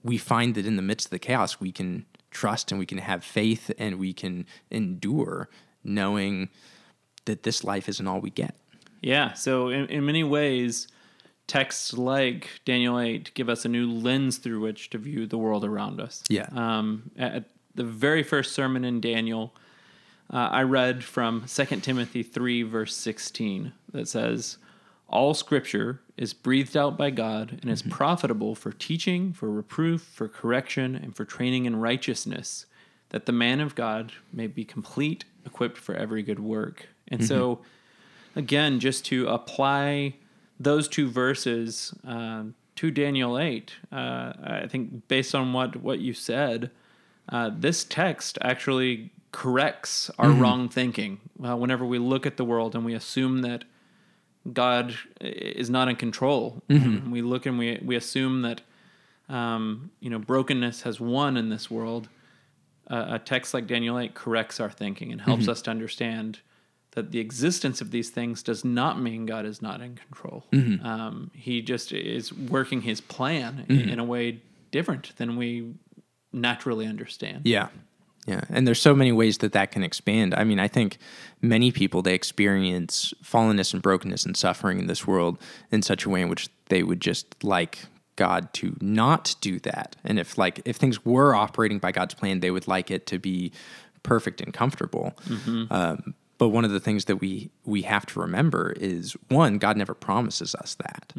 we 0.03 0.19
find 0.19 0.55
that 0.55 0.67
in 0.67 0.77
the 0.77 0.83
midst 0.83 1.07
of 1.07 1.11
the 1.11 1.19
chaos, 1.19 1.61
we 1.61 1.73
can 1.73 2.07
trust 2.31 2.71
and 2.71 2.79
we 2.79 2.87
can 2.87 2.99
have 2.99 3.25
faith 3.25 3.71
and 3.79 3.99
we 3.99 4.13
can 4.13 4.45
endure 4.71 5.49
knowing 5.85 6.49
that 7.27 7.43
this 7.43 7.63
life 7.63 7.89
isn't 7.89 8.07
all 8.07 8.21
we 8.21 8.31
get. 8.31 8.55
Yeah. 9.03 9.35
So 9.35 9.69
in, 9.69 9.87
in 9.87 10.05
many 10.07 10.25
ways, 10.25 10.89
texts 11.47 11.93
like 11.93 12.61
Daniel 12.65 12.99
8 12.99 13.33
give 13.35 13.49
us 13.49 13.65
a 13.65 13.69
new 13.69 13.91
lens 13.91 14.39
through 14.39 14.61
which 14.61 14.91
to 14.91 14.99
view 14.99 15.27
the 15.27 15.39
world 15.39 15.65
around 15.65 16.01
us. 16.01 16.23
Yeah. 16.29 16.49
Um, 16.53 17.11
at 17.17 17.45
the 17.75 17.85
very 17.85 18.23
first 18.23 18.53
sermon 18.53 18.85
in 18.85 19.01
Daniel, 19.01 19.55
uh, 20.33 20.49
I 20.51 20.63
read 20.63 21.05
from 21.05 21.45
2 21.47 21.65
Timothy 21.81 22.23
3, 22.23 22.63
verse 22.65 22.97
16, 22.97 23.73
that 23.93 24.09
says, 24.09 24.59
All 25.09 25.35
scripture 25.35 26.01
is 26.17 26.35
breathed 26.35 26.77
out 26.77 26.99
by 26.99 27.11
God 27.11 27.59
and 27.63 27.71
is 27.71 27.83
profitable 27.83 28.55
for 28.55 28.73
teaching, 28.73 29.33
for 29.33 29.51
reproof, 29.51 30.03
for 30.03 30.27
correction, 30.27 30.97
and 30.97 31.15
for 31.15 31.25
training 31.25 31.67
in 31.67 31.77
righteousness, 31.77 32.67
that 33.11 33.27
the 33.27 33.33
man 33.33 33.61
of 33.61 33.77
God 33.77 34.13
may 34.33 34.49
be 34.49 34.65
complete, 34.65 35.25
equipped 35.45 35.79
for 35.79 35.95
every 35.95 36.25
good 36.25 36.41
work. 36.41 36.89
And 37.09 37.25
so, 37.25 37.61
again, 38.35 38.81
just 38.81 39.05
to 39.07 39.29
apply 39.29 40.15
those 40.59 40.89
two 40.89 41.09
verses 41.09 41.95
um, 42.05 42.55
to 42.77 42.91
Daniel 42.91 43.39
8, 43.39 43.73
uh, 43.93 43.97
I 44.43 44.67
think 44.69 45.09
based 45.09 45.35
on 45.35 45.53
what, 45.53 45.77
what 45.77 45.99
you 46.01 46.13
said, 46.13 46.71
uh, 47.29 47.51
this 47.57 47.85
text 47.85 48.39
actually 48.43 49.11
corrects 49.33 50.11
our 50.19 50.31
wrong 50.31 50.69
thinking. 50.69 51.21
Uh, 51.45 51.57
whenever 51.57 51.85
we 51.85 51.99
look 51.99 52.27
at 52.27 52.37
the 52.37 52.45
world 52.45 52.75
and 52.75 52.85
we 52.85 52.95
assume 52.95 53.43
that 53.43 53.65
God 54.53 54.95
is 55.21 55.69
not 55.69 55.89
in 55.89 55.97
control, 55.97 56.63
and 56.69 57.13
we 57.13 57.21
look 57.21 57.47
and 57.47 57.59
we, 57.59 57.81
we 57.85 57.97
assume 57.97 58.43
that 58.43 58.63
um, 59.29 59.91
you 60.01 60.09
know 60.09 60.19
brokenness 60.19 60.83
has 60.83 61.01
won 61.01 61.37
in 61.37 61.49
this 61.51 61.71
world. 61.71 62.09
Uh, 62.89 63.07
a 63.11 63.19
text 63.19 63.53
like 63.53 63.67
Daniel 63.67 63.99
8 63.99 64.15
corrects 64.15 64.61
our 64.61 64.71
thinking 64.71 65.11
and 65.11 65.21
helps 65.21 65.49
us 65.49 65.61
to 65.63 65.71
understand 65.73 66.39
that 66.97 67.13
the 67.13 67.21
existence 67.21 67.83
of 67.83 67.91
these 67.91 68.09
things 68.09 68.43
does 68.43 68.65
not 68.65 68.99
mean 68.99 69.27
God 69.27 69.45
is 69.45 69.61
not 69.61 69.83
in 69.83 69.97
control. 69.97 70.45
Um, 70.53 71.31
he 71.35 71.61
just 71.61 71.93
is 71.93 72.33
working 72.33 72.81
his 72.81 73.03
plan 73.03 73.67
in, 73.69 73.91
in 73.91 73.99
a 73.99 74.05
way 74.05 74.41
different 74.71 75.15
than 75.17 75.37
we 75.37 75.75
naturally 76.33 76.87
understand. 76.87 77.43
Yeah. 77.45 77.69
Yeah, 78.27 78.41
and 78.49 78.67
there's 78.67 78.81
so 78.81 78.93
many 78.93 79.13
ways 79.13 79.39
that 79.39 79.53
that 79.53 79.71
can 79.71 79.85
expand. 79.85 80.35
I 80.35 80.43
mean, 80.43 80.59
I 80.59 80.67
think 80.67 80.99
many 81.43 81.71
people 81.71 82.03
they 82.03 82.15
experience 82.15 83.15
fallenness 83.23 83.73
and 83.73 83.81
brokenness 83.81 84.27
and 84.27 84.37
suffering 84.37 84.81
in 84.81 84.89
this 84.89 85.07
world 85.07 85.39
in 85.71 85.83
such 85.83 86.05
a 86.05 86.11
way 86.11 86.23
in 86.23 86.29
which 86.29 86.49
they 86.69 86.83
would 86.83 87.01
just 87.01 87.45
like 87.45 87.79
God 88.17 88.53
to 88.55 88.77
not 88.81 89.37
do 89.41 89.61
that. 89.61 89.95
And 90.03 90.19
if 90.19 90.37
like 90.37 90.61
if 90.65 90.75
things 90.75 91.05
were 91.05 91.37
operating 91.37 91.79
by 91.79 91.93
God's 91.93 92.15
plan, 92.15 92.41
they 92.41 92.51
would 92.51 92.67
like 92.67 92.91
it 92.91 93.07
to 93.07 93.21
be 93.21 93.53
perfect 94.03 94.41
and 94.41 94.53
comfortable. 94.53 95.15
Um, 95.71 96.15
but 96.39 96.49
one 96.51 96.65
of 96.65 96.71
the 96.71 96.81
things 96.81 97.07
that 97.07 97.17
we 97.17 97.51
we 97.65 97.83
have 97.83 98.07
to 98.07 98.21
remember 98.21 98.75
is 98.79 99.13
one, 99.29 99.59
God 99.59 99.77
never 99.77 99.95
promises 99.95 100.55
us 100.55 100.75
that, 100.77 101.13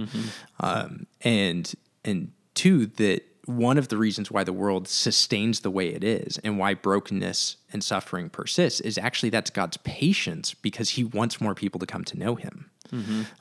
um, 0.60 1.08
and 1.22 1.74
and 2.04 2.32
two 2.54 2.86
that 2.86 3.24
one 3.46 3.78
of 3.78 3.88
the 3.88 3.98
reasons 3.98 4.30
why 4.30 4.44
the 4.44 4.52
world 4.52 4.90
sustains 4.90 5.62
the 5.62 5.72
way 5.72 5.88
it 5.88 6.04
is 6.04 6.38
and 6.40 6.60
why 6.60 6.74
brokenness 6.74 7.56
and 7.72 7.82
suffering 7.82 8.30
persists 8.30 8.82
is 8.82 8.98
actually 8.98 9.30
that's 9.30 9.50
God's 9.50 9.78
patience 9.78 10.54
because 10.54 10.90
He 10.92 11.06
wants 11.06 11.40
more 11.40 11.56
people 11.56 11.80
to 11.80 11.86
come 11.86 12.04
to 12.06 12.18
know 12.18 12.36
Him. 12.36 12.70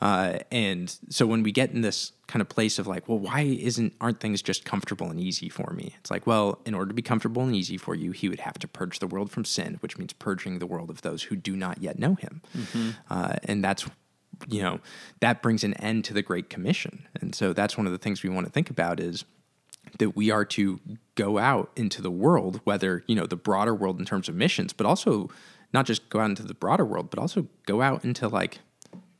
Uh, 0.00 0.38
and 0.50 0.96
so 1.08 1.26
when 1.26 1.42
we 1.42 1.52
get 1.52 1.70
in 1.70 1.80
this 1.80 2.12
kind 2.26 2.40
of 2.40 2.48
place 2.48 2.78
of 2.78 2.86
like, 2.86 3.08
well, 3.08 3.18
why 3.18 3.42
isn't 3.42 3.94
aren't 4.00 4.20
things 4.20 4.42
just 4.42 4.64
comfortable 4.64 5.08
and 5.08 5.20
easy 5.20 5.48
for 5.48 5.72
me? 5.72 5.94
It's 6.00 6.10
like, 6.10 6.26
well, 6.26 6.60
in 6.64 6.74
order 6.74 6.88
to 6.88 6.94
be 6.94 7.02
comfortable 7.02 7.42
and 7.42 7.54
easy 7.54 7.76
for 7.76 7.94
you, 7.94 8.12
He 8.12 8.28
would 8.28 8.40
have 8.40 8.58
to 8.58 8.68
purge 8.68 8.98
the 8.98 9.06
world 9.06 9.30
from 9.30 9.44
sin, 9.44 9.76
which 9.80 9.98
means 9.98 10.12
purging 10.12 10.58
the 10.58 10.66
world 10.66 10.90
of 10.90 11.02
those 11.02 11.24
who 11.24 11.36
do 11.36 11.56
not 11.56 11.82
yet 11.82 11.98
know 11.98 12.14
Him. 12.14 12.42
Uh, 13.10 13.36
and 13.44 13.62
that's 13.62 13.88
you 14.48 14.60
know 14.60 14.80
that 15.20 15.40
brings 15.40 15.64
an 15.64 15.74
end 15.74 16.04
to 16.04 16.14
the 16.14 16.22
Great 16.22 16.50
Commission. 16.50 17.06
And 17.20 17.34
so 17.34 17.52
that's 17.52 17.76
one 17.78 17.86
of 17.86 17.92
the 17.92 17.98
things 17.98 18.22
we 18.22 18.28
want 18.28 18.46
to 18.46 18.52
think 18.52 18.70
about 18.70 19.00
is 19.00 19.24
that 19.98 20.16
we 20.16 20.30
are 20.30 20.44
to 20.44 20.80
go 21.14 21.38
out 21.38 21.70
into 21.76 22.02
the 22.02 22.10
world, 22.10 22.60
whether, 22.64 23.04
you 23.06 23.14
know, 23.14 23.26
the 23.26 23.36
broader 23.36 23.74
world 23.74 23.98
in 23.98 24.04
terms 24.04 24.28
of 24.28 24.34
missions, 24.34 24.72
but 24.72 24.86
also 24.86 25.30
not 25.72 25.86
just 25.86 26.08
go 26.10 26.20
out 26.20 26.30
into 26.30 26.42
the 26.42 26.54
broader 26.54 26.84
world, 26.84 27.10
but 27.10 27.18
also 27.18 27.46
go 27.66 27.82
out 27.82 28.04
into 28.04 28.28
like 28.28 28.60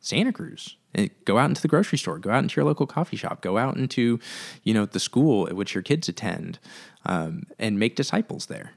Santa 0.07 0.33
Cruz. 0.33 0.77
and 0.95 1.11
Go 1.25 1.39
out 1.39 1.47
into 1.47 1.61
the 1.63 1.69
grocery 1.69 1.99
store, 1.99 2.19
go 2.19 2.31
out 2.31 2.43
into 2.43 2.57
your 2.57 2.65
local 2.65 2.87
coffee 2.87 3.17
shop, 3.17 3.41
go 3.43 3.59
out 3.59 3.77
into, 3.77 4.21
you 4.63 4.73
know, 4.73 4.87
the 4.87 5.01
school 5.01 5.49
at 5.49 5.55
which 5.55 5.75
your 5.75 5.83
kids 5.83 6.09
attend, 6.09 6.59
um, 7.05 7.43
and 7.59 7.79
make 7.79 7.97
disciples 7.97 8.47
there. 8.47 8.73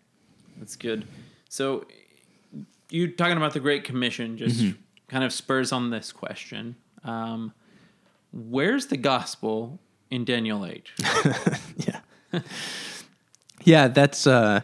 That's 0.58 0.76
good. 0.76 1.06
So, 1.48 1.86
you 2.90 3.12
talking 3.12 3.38
about 3.38 3.54
the 3.54 3.60
Great 3.60 3.84
Commission 3.84 4.38
just 4.38 4.76
kind 5.08 5.24
of 5.24 5.32
spurs 5.32 5.72
on 5.72 5.92
this 5.92 6.12
question. 6.12 6.76
Um, 7.04 7.54
where's 8.32 8.88
the 8.88 8.98
gospel 8.98 9.80
in 10.10 10.26
Daniel 10.26 10.66
8? 10.66 10.90
Yeah. 11.78 12.00
yeah, 13.64 13.88
that's 13.88 14.28
uh 14.28 14.62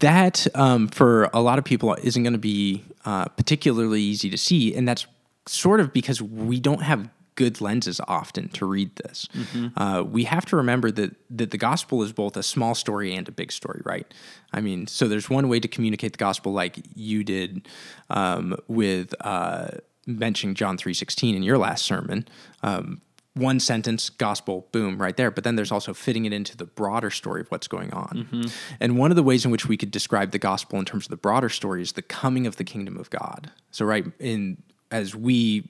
that 0.00 0.46
um, 0.54 0.88
for 0.88 1.28
a 1.34 1.40
lot 1.40 1.58
of 1.58 1.64
people 1.64 1.94
isn't 2.02 2.22
going 2.22 2.32
to 2.32 2.38
be 2.38 2.82
uh, 3.04 3.26
particularly 3.26 4.00
easy 4.00 4.30
to 4.30 4.38
see, 4.38 4.74
and 4.74 4.88
that's 4.88 5.06
sort 5.46 5.80
of 5.80 5.92
because 5.92 6.22
we 6.22 6.58
don't 6.58 6.82
have 6.82 7.08
good 7.36 7.60
lenses 7.60 8.00
often 8.06 8.48
to 8.48 8.64
read 8.64 8.94
this. 8.96 9.28
Uh, 9.76 10.02
we 10.06 10.24
have 10.24 10.46
to 10.46 10.56
remember 10.56 10.90
that 10.90 11.10
that 11.28 11.50
the 11.50 11.58
gospel 11.58 12.02
is 12.02 12.12
both 12.12 12.36
a 12.36 12.42
small 12.42 12.74
story 12.74 13.14
and 13.14 13.28
a 13.28 13.32
big 13.32 13.52
story, 13.52 13.82
right? 13.84 14.06
I 14.52 14.60
mean, 14.60 14.86
so 14.86 15.08
there's 15.08 15.28
one 15.28 15.48
way 15.48 15.60
to 15.60 15.68
communicate 15.68 16.12
the 16.12 16.18
gospel, 16.18 16.52
like 16.52 16.78
you 16.94 17.24
did 17.24 17.68
um, 18.08 18.56
with 18.68 19.14
uh, 19.20 19.68
mentioning 20.06 20.54
John 20.54 20.76
three 20.78 20.94
sixteen 20.94 21.34
in 21.34 21.42
your 21.42 21.58
last 21.58 21.84
sermon. 21.84 22.26
Um, 22.62 23.00
one 23.34 23.58
sentence 23.58 24.10
gospel 24.10 24.68
boom 24.72 25.00
right 25.00 25.16
there. 25.16 25.30
But 25.30 25.44
then 25.44 25.56
there's 25.56 25.72
also 25.72 25.92
fitting 25.92 26.24
it 26.24 26.32
into 26.32 26.56
the 26.56 26.66
broader 26.66 27.10
story 27.10 27.40
of 27.40 27.48
what's 27.48 27.66
going 27.68 27.92
on. 27.92 28.48
And 28.80 28.96
one 28.96 29.10
of 29.10 29.16
the 29.16 29.22
ways 29.22 29.44
in 29.44 29.50
which 29.50 29.66
we 29.66 29.76
could 29.76 29.90
describe 29.90 30.30
the 30.30 30.38
gospel 30.38 30.78
in 30.78 30.84
terms 30.84 31.06
of 31.06 31.10
the 31.10 31.16
broader 31.16 31.48
story 31.48 31.82
is 31.82 31.92
the 31.92 32.02
coming 32.02 32.46
of 32.46 32.56
the 32.56 32.64
kingdom 32.64 32.96
of 32.96 33.10
god. 33.10 33.50
So 33.70 33.84
right 33.84 34.06
in 34.20 34.62
as 34.90 35.16
we 35.16 35.68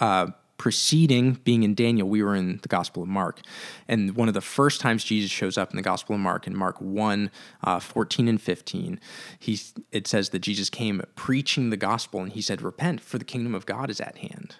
uh, 0.00 0.28
preceding 0.58 1.32
being 1.44 1.62
in 1.62 1.74
daniel 1.74 2.08
we 2.08 2.22
were 2.22 2.34
in 2.34 2.58
the 2.62 2.68
gospel 2.68 3.02
of 3.02 3.08
mark. 3.08 3.40
And 3.88 4.16
one 4.16 4.28
of 4.28 4.34
the 4.34 4.40
first 4.40 4.80
times 4.80 5.04
jesus 5.04 5.30
shows 5.30 5.56
up 5.56 5.70
in 5.70 5.76
the 5.76 5.82
gospel 5.82 6.14
of 6.14 6.20
mark 6.20 6.46
in 6.46 6.56
mark 6.56 6.80
1 6.80 7.30
uh, 7.64 7.80
14 7.80 8.28
and 8.28 8.40
15 8.40 9.00
he's, 9.38 9.74
it 9.92 10.06
says 10.06 10.30
that 10.30 10.40
jesus 10.40 10.70
came 10.70 11.02
preaching 11.14 11.70
the 11.70 11.76
gospel 11.76 12.20
and 12.20 12.32
he 12.32 12.40
said 12.40 12.62
repent 12.62 13.00
for 13.00 13.18
the 13.18 13.24
kingdom 13.24 13.54
of 13.54 13.66
god 13.66 13.90
is 13.90 14.00
at 14.00 14.16
hand 14.18 14.56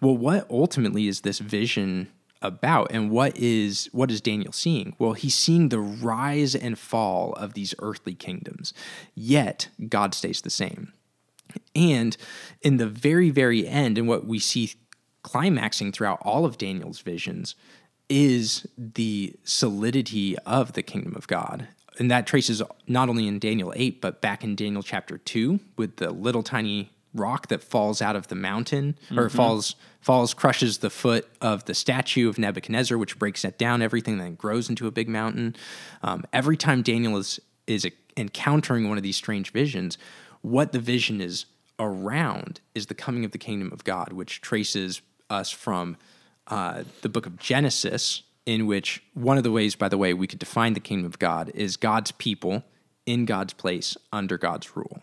well, 0.00 0.16
what 0.16 0.46
ultimately 0.50 1.08
is 1.08 1.22
this 1.22 1.38
vision 1.38 2.08
about 2.40 2.92
and 2.92 3.10
what 3.10 3.36
is 3.36 3.88
what 3.92 4.10
is 4.10 4.20
Daniel 4.20 4.52
seeing? 4.52 4.94
Well, 4.98 5.12
he's 5.12 5.34
seeing 5.34 5.68
the 5.68 5.80
rise 5.80 6.54
and 6.54 6.78
fall 6.78 7.32
of 7.34 7.54
these 7.54 7.74
earthly 7.80 8.14
kingdoms. 8.14 8.72
Yet 9.14 9.68
God 9.88 10.14
stays 10.14 10.42
the 10.42 10.50
same. 10.50 10.92
And 11.74 12.16
in 12.62 12.76
the 12.76 12.86
very 12.86 13.30
very 13.30 13.66
end 13.66 13.98
and 13.98 14.06
what 14.06 14.26
we 14.26 14.38
see 14.38 14.72
climaxing 15.22 15.92
throughout 15.92 16.20
all 16.22 16.44
of 16.44 16.58
Daniel's 16.58 17.00
visions 17.00 17.54
is 18.08 18.66
the 18.76 19.34
solidity 19.44 20.38
of 20.40 20.72
the 20.72 20.82
kingdom 20.82 21.14
of 21.16 21.26
God. 21.26 21.68
And 21.98 22.10
that 22.10 22.26
traces 22.26 22.62
not 22.86 23.08
only 23.08 23.26
in 23.26 23.38
Daniel 23.38 23.72
8 23.74 24.00
but 24.00 24.20
back 24.20 24.44
in 24.44 24.54
Daniel 24.54 24.82
chapter 24.82 25.18
2 25.18 25.58
with 25.76 25.96
the 25.96 26.10
little 26.10 26.42
tiny 26.42 26.90
rock 27.14 27.48
that 27.48 27.62
falls 27.62 28.02
out 28.02 28.16
of 28.16 28.28
the 28.28 28.34
mountain 28.34 28.98
or 29.16 29.28
falls 29.28 29.76
falls 30.00 30.34
crushes 30.34 30.78
the 30.78 30.90
foot 30.90 31.28
of 31.40 31.64
the 31.64 31.74
statue 31.74 32.28
of 32.28 32.38
Nebuchadnezzar 32.38 32.96
which 32.98 33.18
breaks 33.18 33.44
it 33.44 33.58
down 33.58 33.82
everything 33.82 34.18
then 34.18 34.34
grows 34.34 34.68
into 34.68 34.86
a 34.86 34.90
big 34.90 35.08
mountain. 35.08 35.56
Um, 36.02 36.24
every 36.32 36.56
time 36.56 36.82
Daniel 36.82 37.16
is 37.16 37.40
is 37.66 37.86
encountering 38.16 38.88
one 38.88 38.96
of 38.96 39.02
these 39.02 39.16
strange 39.16 39.52
visions 39.52 39.98
what 40.42 40.72
the 40.72 40.78
vision 40.78 41.20
is 41.20 41.46
around 41.78 42.60
is 42.74 42.86
the 42.86 42.94
coming 42.94 43.24
of 43.24 43.32
the 43.32 43.38
kingdom 43.38 43.72
of 43.72 43.84
God 43.84 44.12
which 44.12 44.40
traces 44.40 45.00
us 45.30 45.50
from 45.50 45.96
uh, 46.48 46.84
the 47.02 47.08
book 47.08 47.26
of 47.26 47.38
Genesis 47.38 48.22
in 48.46 48.66
which 48.66 49.02
one 49.14 49.36
of 49.36 49.44
the 49.44 49.50
ways 49.50 49.76
by 49.76 49.88
the 49.88 49.98
way 49.98 50.14
we 50.14 50.26
could 50.26 50.38
define 50.38 50.72
the 50.72 50.80
kingdom 50.80 51.06
of 51.06 51.18
God 51.18 51.50
is 51.54 51.76
God's 51.76 52.12
people 52.12 52.64
in 53.08 53.24
God's 53.24 53.54
place 53.54 53.96
under 54.12 54.36
God's 54.36 54.76
rule. 54.76 55.00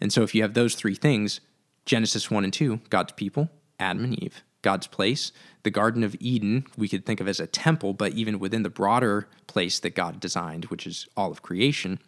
And 0.00 0.10
so 0.10 0.22
if 0.22 0.34
you 0.34 0.40
have 0.40 0.54
those 0.54 0.74
three 0.74 0.94
things, 0.94 1.40
Genesis 1.84 2.30
1 2.30 2.44
and 2.44 2.52
2, 2.52 2.80
God's 2.88 3.12
people, 3.12 3.50
Adam 3.78 4.04
and 4.04 4.22
Eve, 4.22 4.42
God's 4.62 4.86
place, 4.86 5.32
the 5.62 5.70
Garden 5.70 6.02
of 6.02 6.16
Eden, 6.18 6.66
we 6.78 6.88
could 6.88 7.04
think 7.04 7.20
of 7.20 7.28
as 7.28 7.40
a 7.40 7.46
temple, 7.46 7.92
but 7.92 8.12
even 8.12 8.38
within 8.38 8.62
the 8.62 8.70
broader 8.70 9.28
place 9.48 9.78
that 9.80 9.94
God 9.94 10.18
designed, 10.18 10.66
which 10.66 10.86
is 10.86 11.06
all 11.14 11.30
of 11.30 11.42
creation, 11.42 11.98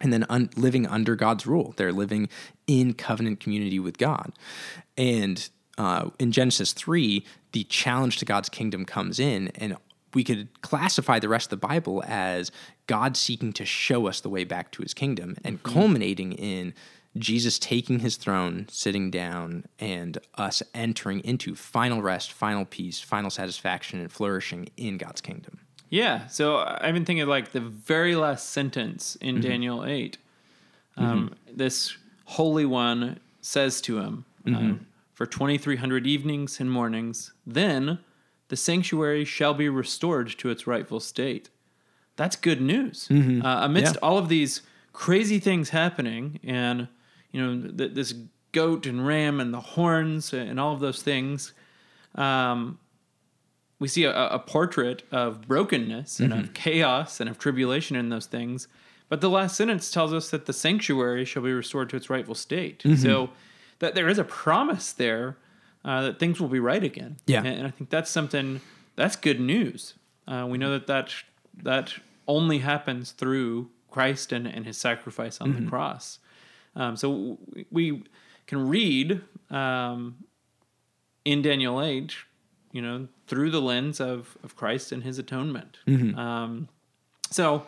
and 0.00 0.12
then 0.12 0.24
un- 0.30 0.48
living 0.56 0.86
under 0.86 1.14
God's 1.14 1.46
rule. 1.46 1.74
They're 1.76 1.92
living 1.92 2.30
in 2.66 2.94
covenant 2.94 3.40
community 3.40 3.78
with 3.78 3.98
God. 3.98 4.32
And 4.96 5.46
uh, 5.76 6.10
in 6.18 6.32
Genesis 6.32 6.72
3, 6.72 7.22
the 7.52 7.64
challenge 7.64 8.16
to 8.18 8.24
God's 8.24 8.48
kingdom 8.48 8.86
comes 8.86 9.18
in, 9.18 9.48
and 9.56 9.76
we 10.14 10.24
could 10.24 10.48
classify 10.62 11.18
the 11.18 11.28
rest 11.28 11.52
of 11.52 11.60
the 11.60 11.66
Bible 11.66 12.02
as 12.06 12.50
God 12.86 13.16
seeking 13.16 13.52
to 13.54 13.64
show 13.64 14.06
us 14.06 14.20
the 14.20 14.28
way 14.28 14.44
back 14.44 14.70
to 14.72 14.82
his 14.82 14.94
kingdom 14.94 15.36
and 15.44 15.62
culminating 15.62 16.32
in 16.32 16.74
Jesus 17.18 17.58
taking 17.58 18.00
his 18.00 18.16
throne, 18.16 18.66
sitting 18.70 19.10
down, 19.10 19.64
and 19.78 20.18
us 20.36 20.62
entering 20.74 21.20
into 21.20 21.54
final 21.54 22.02
rest, 22.02 22.32
final 22.32 22.64
peace, 22.64 23.00
final 23.00 23.30
satisfaction, 23.30 24.00
and 24.00 24.12
flourishing 24.12 24.68
in 24.76 24.98
God's 24.98 25.20
kingdom. 25.20 25.60
Yeah. 25.88 26.26
So 26.26 26.58
I've 26.58 26.94
been 26.94 27.04
thinking 27.04 27.26
like 27.26 27.52
the 27.52 27.60
very 27.60 28.16
last 28.16 28.50
sentence 28.50 29.16
in 29.16 29.40
Daniel 29.40 29.84
8. 29.84 30.18
Um, 30.96 31.34
This 31.50 31.96
Holy 32.24 32.66
One 32.66 33.20
says 33.40 33.80
to 33.82 33.98
him, 33.98 34.24
um, 34.46 34.86
For 35.14 35.26
2,300 35.26 36.06
evenings 36.06 36.60
and 36.60 36.70
mornings, 36.70 37.32
then 37.46 37.98
the 38.48 38.56
sanctuary 38.56 39.24
shall 39.24 39.54
be 39.54 39.68
restored 39.68 40.28
to 40.38 40.50
its 40.50 40.66
rightful 40.66 41.00
state. 41.00 41.50
That's 42.16 42.36
good 42.36 42.60
news. 42.60 43.08
Uh, 43.10 43.14
amidst 43.44 43.94
Yeah. 43.94 44.00
all 44.02 44.18
of 44.18 44.28
these 44.28 44.62
crazy 44.92 45.38
things 45.38 45.70
happening, 45.70 46.40
and 46.42 46.88
you 47.32 47.40
know 47.44 47.68
th- 47.70 47.92
this 47.94 48.14
goat 48.52 48.86
and 48.86 49.06
ram 49.06 49.38
and 49.40 49.52
the 49.52 49.60
horns 49.60 50.32
and 50.32 50.58
all 50.58 50.72
of 50.72 50.80
those 50.80 51.02
things, 51.02 51.52
um, 52.14 52.78
we 53.78 53.88
see 53.88 54.04
a, 54.04 54.28
a 54.28 54.38
portrait 54.38 55.02
of 55.12 55.46
brokenness 55.46 56.18
and 56.20 56.32
of 56.32 56.54
chaos 56.54 57.20
and 57.20 57.28
of 57.28 57.38
tribulation 57.38 57.96
in 57.96 58.08
those 58.08 58.24
things. 58.26 58.68
But 59.10 59.20
the 59.20 59.28
last 59.28 59.56
sentence 59.56 59.90
tells 59.90 60.12
us 60.14 60.30
that 60.30 60.46
the 60.46 60.52
sanctuary 60.54 61.24
shall 61.26 61.42
be 61.42 61.52
restored 61.52 61.90
to 61.90 61.96
its 61.96 62.08
rightful 62.08 62.34
state. 62.34 62.82
So 62.96 63.30
that 63.80 63.94
there 63.94 64.08
is 64.08 64.18
a 64.18 64.24
promise 64.24 64.92
there 64.92 65.36
uh, 65.86 66.02
that 66.02 66.18
things 66.18 66.40
will 66.40 66.48
be 66.48 66.60
right 66.60 66.84
again. 66.84 67.16
Yeah. 67.26 67.38
and, 67.38 67.46
and 67.46 67.66
I 67.66 67.70
think 67.70 67.88
that's 67.88 68.10
something 68.10 68.60
that's 68.96 69.16
good 69.16 69.40
news. 69.40 69.94
Uh, 70.28 70.46
we 70.46 70.58
know 70.58 70.72
that 70.72 70.86
that 70.88 71.14
that 71.62 71.94
only 72.28 72.58
happens 72.58 73.12
through 73.12 73.70
Christ 73.90 74.32
and, 74.32 74.46
and 74.46 74.66
His 74.66 74.76
sacrifice 74.76 75.40
on 75.40 75.54
the 75.54 75.70
cross. 75.70 76.18
Um, 76.74 76.96
so 76.96 77.38
we, 77.70 78.02
can 78.46 78.68
read 78.68 79.22
um, 79.50 80.16
in 81.24 81.42
Daniel 81.42 81.82
8, 81.82 82.14
you 82.70 82.80
know, 82.80 83.08
through 83.26 83.50
the 83.50 83.60
lens 83.60 84.00
of, 84.00 84.38
of 84.44 84.54
Christ 84.54 84.92
and 84.92 85.02
his 85.02 85.18
atonement. 85.18 85.78
Um, 86.16 86.68
so, 87.28 87.66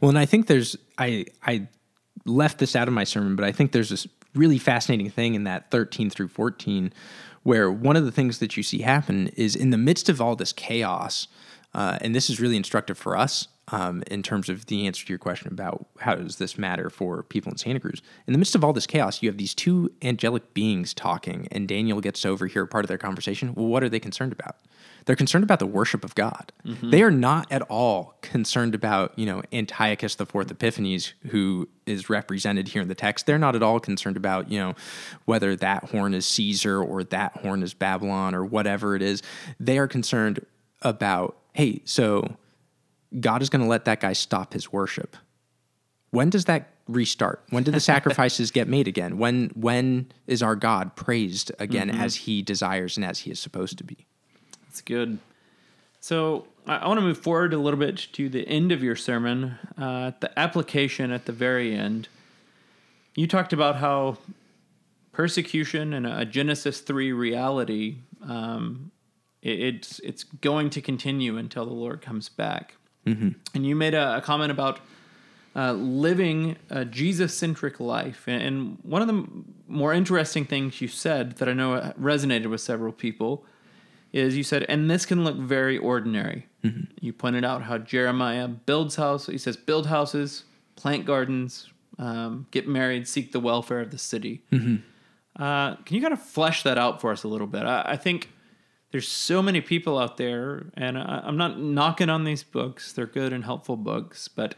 Well, 0.00 0.08
and 0.08 0.18
I 0.18 0.26
think 0.26 0.48
there's 0.48 0.76
I 0.98 1.26
I 1.44 1.68
left 2.24 2.58
this 2.58 2.74
out 2.74 2.88
of 2.88 2.94
my 2.94 3.04
sermon, 3.04 3.36
but 3.36 3.44
I 3.44 3.52
think 3.52 3.70
there's 3.70 3.90
this 3.90 4.08
really 4.34 4.58
fascinating 4.58 5.10
thing 5.10 5.34
in 5.34 5.44
that 5.44 5.70
13 5.70 6.10
through 6.10 6.28
14 6.28 6.92
where 7.46 7.70
one 7.70 7.94
of 7.94 8.04
the 8.04 8.10
things 8.10 8.40
that 8.40 8.56
you 8.56 8.62
see 8.64 8.80
happen 8.80 9.28
is 9.36 9.54
in 9.54 9.70
the 9.70 9.78
midst 9.78 10.08
of 10.08 10.20
all 10.20 10.34
this 10.34 10.52
chaos, 10.52 11.28
uh, 11.74 11.96
and 12.00 12.12
this 12.12 12.28
is 12.28 12.40
really 12.40 12.56
instructive 12.56 12.98
for 12.98 13.16
us 13.16 13.46
um, 13.68 14.02
in 14.06 14.22
terms 14.22 14.48
of 14.48 14.66
the 14.66 14.86
answer 14.86 15.04
to 15.04 15.12
your 15.12 15.18
question 15.18 15.52
about 15.52 15.86
how 16.00 16.14
does 16.14 16.36
this 16.36 16.56
matter 16.56 16.88
for 16.88 17.22
people 17.24 17.50
in 17.50 17.58
Santa 17.58 17.80
Cruz. 17.80 18.00
In 18.26 18.32
the 18.32 18.38
midst 18.38 18.54
of 18.54 18.62
all 18.62 18.72
this 18.72 18.86
chaos, 18.86 19.22
you 19.22 19.28
have 19.28 19.38
these 19.38 19.54
two 19.54 19.92
angelic 20.02 20.54
beings 20.54 20.94
talking, 20.94 21.48
and 21.50 21.66
Daniel 21.66 22.00
gets 22.00 22.20
to 22.22 22.28
overhear 22.28 22.66
part 22.66 22.84
of 22.84 22.88
their 22.88 22.98
conversation. 22.98 23.54
Well, 23.54 23.66
what 23.66 23.82
are 23.82 23.88
they 23.88 24.00
concerned 24.00 24.32
about? 24.32 24.56
They're 25.04 25.16
concerned 25.16 25.44
about 25.44 25.60
the 25.60 25.66
worship 25.66 26.04
of 26.04 26.14
God. 26.16 26.52
Mm-hmm. 26.64 26.90
They 26.90 27.02
are 27.02 27.12
not 27.12 27.50
at 27.50 27.62
all 27.62 28.16
concerned 28.22 28.74
about, 28.74 29.16
you 29.16 29.24
know, 29.24 29.42
Antiochus 29.52 30.16
the 30.16 30.26
Fourth 30.26 30.50
Epiphanes, 30.50 31.14
who 31.28 31.68
is 31.86 32.10
represented 32.10 32.68
here 32.68 32.82
in 32.82 32.88
the 32.88 32.94
text. 32.94 33.26
They're 33.26 33.38
not 33.38 33.54
at 33.54 33.62
all 33.62 33.78
concerned 33.78 34.16
about, 34.16 34.50
you 34.50 34.58
know, 34.58 34.74
whether 35.24 35.54
that 35.56 35.84
horn 35.90 36.12
is 36.12 36.26
Caesar 36.26 36.82
or 36.82 37.04
that 37.04 37.36
horn 37.38 37.62
is 37.62 37.72
Babylon 37.72 38.34
or 38.34 38.44
whatever 38.44 38.96
it 38.96 39.02
is. 39.02 39.22
They 39.60 39.78
are 39.78 39.86
concerned 39.86 40.44
about, 40.82 41.36
hey, 41.52 41.82
so 41.84 42.36
God 43.20 43.42
is 43.42 43.50
going 43.50 43.62
to 43.62 43.68
let 43.68 43.84
that 43.84 44.00
guy 44.00 44.12
stop 44.12 44.52
his 44.52 44.72
worship. 44.72 45.16
When 46.10 46.30
does 46.30 46.46
that 46.46 46.70
restart? 46.88 47.42
When 47.50 47.62
do 47.62 47.70
the 47.70 47.80
sacrifices 47.94 48.50
get 48.50 48.68
made 48.68 48.88
again? 48.88 49.18
When 49.18 49.50
when 49.54 50.12
is 50.26 50.42
our 50.42 50.56
God 50.56 50.96
praised 50.96 51.52
again 51.58 51.90
mm-hmm. 51.90 52.00
as 52.00 52.16
he 52.16 52.42
desires 52.42 52.96
and 52.96 53.04
as 53.04 53.20
he 53.20 53.30
is 53.30 53.38
supposed 53.38 53.78
to 53.78 53.84
be? 53.84 54.06
That's 54.66 54.80
good. 54.80 55.18
So 56.00 56.46
I, 56.66 56.86
want 56.86 56.98
to 56.98 57.02
move 57.02 57.18
forward 57.18 57.52
a 57.52 57.58
little 57.58 57.80
bit 57.80 58.08
to 58.12 58.28
the 58.28 58.46
end 58.46 58.70
of 58.70 58.82
your 58.82 58.96
sermon, 58.96 59.58
uh, 59.76 60.12
the 60.20 60.38
application 60.38 61.10
at 61.10 61.24
the 61.24 61.32
very 61.32 61.74
end. 61.74 62.08
You 63.14 63.26
talked 63.26 63.52
about 63.52 63.76
how 63.76 64.18
persecution 65.12 65.94
and 65.94 66.06
a 66.06 66.24
Genesis 66.24 66.80
three 66.80 67.12
reality 67.12 67.96
um, 68.22 68.90
it, 69.42 69.60
it's 69.60 69.98
it's 70.00 70.24
going 70.24 70.70
to 70.70 70.80
continue 70.80 71.36
until 71.36 71.64
the 71.64 71.72
Lord 71.72 72.02
comes 72.02 72.28
back. 72.28 72.74
Mm-hmm. 73.06 73.30
And 73.54 73.66
you 73.66 73.76
made 73.76 73.94
a, 73.94 74.18
a 74.18 74.20
comment 74.20 74.50
about 74.50 74.80
uh, 75.54 75.72
living 75.72 76.56
a 76.68 76.84
Jesus 76.84 77.34
centric 77.34 77.80
life. 77.80 78.24
And, 78.26 78.78
one 78.82 79.00
of 79.00 79.08
the 79.08 79.26
more 79.68 79.92
interesting 79.92 80.44
things 80.44 80.80
you 80.80 80.88
said 80.88 81.36
that 81.38 81.48
I 81.48 81.52
know 81.54 81.94
resonated 82.00 82.46
with 82.46 82.60
several 82.60 82.92
people 82.92 83.44
is 84.12 84.36
you 84.36 84.44
said, 84.44 84.64
and 84.68 84.90
this 84.90 85.06
can 85.06 85.24
look 85.24 85.36
very 85.36 85.78
ordinary. 85.78 86.46
Mm-hmm. 86.62 86.84
You 87.00 87.12
pointed 87.12 87.44
out 87.44 87.62
how 87.62 87.78
Jeremiah 87.78 88.48
builds 88.48 88.96
houses. 88.96 89.28
He 89.28 89.38
says, 89.38 89.56
build 89.56 89.86
houses, 89.86 90.44
plant 90.76 91.06
gardens, 91.06 91.70
um, 91.98 92.46
get 92.50 92.68
married, 92.68 93.08
seek 93.08 93.32
the 93.32 93.40
welfare 93.40 93.80
of 93.80 93.90
the 93.90 93.98
city. 93.98 94.42
Mm-hmm. 94.52 95.42
Uh, 95.42 95.76
can 95.76 95.96
you 95.96 96.02
kind 96.02 96.12
of 96.12 96.22
flesh 96.22 96.62
that 96.62 96.78
out 96.78 97.00
for 97.00 97.12
us 97.12 97.24
a 97.24 97.28
little 97.28 97.46
bit? 97.46 97.62
I, 97.62 97.82
I 97.86 97.96
think 97.96 98.30
there's 98.92 99.08
so 99.08 99.42
many 99.42 99.60
people 99.60 99.98
out 99.98 100.16
there, 100.16 100.66
and 100.74 100.96
I, 100.98 101.22
I'm 101.24 101.36
not 101.36 101.58
knocking 101.58 102.08
on 102.08 102.24
these 102.24 102.42
books. 102.42 102.92
They're 102.92 103.06
good 103.06 103.32
and 103.32 103.44
helpful 103.44 103.76
books, 103.76 104.28
but 104.28 104.54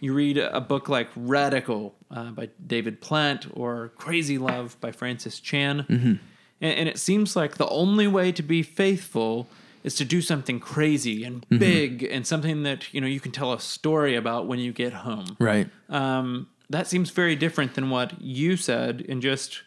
you 0.00 0.14
read 0.14 0.38
a 0.38 0.60
book 0.60 0.88
like 0.88 1.08
Radical 1.16 1.94
uh, 2.10 2.30
by 2.30 2.50
David 2.64 3.00
Platt 3.00 3.46
or 3.52 3.92
Crazy 3.96 4.38
Love 4.38 4.76
by 4.80 4.92
Francis 4.92 5.40
Chan, 5.40 5.86
mm-hmm. 5.88 6.06
and, 6.06 6.20
and, 6.60 6.88
it 6.88 6.98
seems 6.98 7.36
like 7.36 7.56
the 7.56 7.68
only 7.68 8.06
way 8.06 8.32
to 8.32 8.42
be 8.42 8.62
faithful 8.62 9.48
is 9.84 9.94
to 9.96 10.04
do 10.04 10.20
something 10.22 10.60
crazy 10.60 11.24
and 11.24 11.42
mm-hmm. 11.42 11.58
big 11.58 12.02
and 12.04 12.26
something 12.26 12.62
that 12.62 12.92
you 12.92 13.00
know 13.00 13.06
you 13.06 13.20
can 13.20 13.32
tell 13.32 13.52
a 13.52 13.60
story 13.60 14.16
about 14.16 14.46
when 14.46 14.58
you 14.58 14.72
get 14.72 14.92
home. 14.92 15.36
Right. 15.38 15.68
Um, 15.88 16.48
that 16.70 16.86
seems 16.86 17.10
very 17.10 17.36
different 17.36 17.74
than 17.74 17.90
what 17.90 18.20
you 18.20 18.56
said 18.56 19.00
in 19.00 19.20
just 19.20 19.62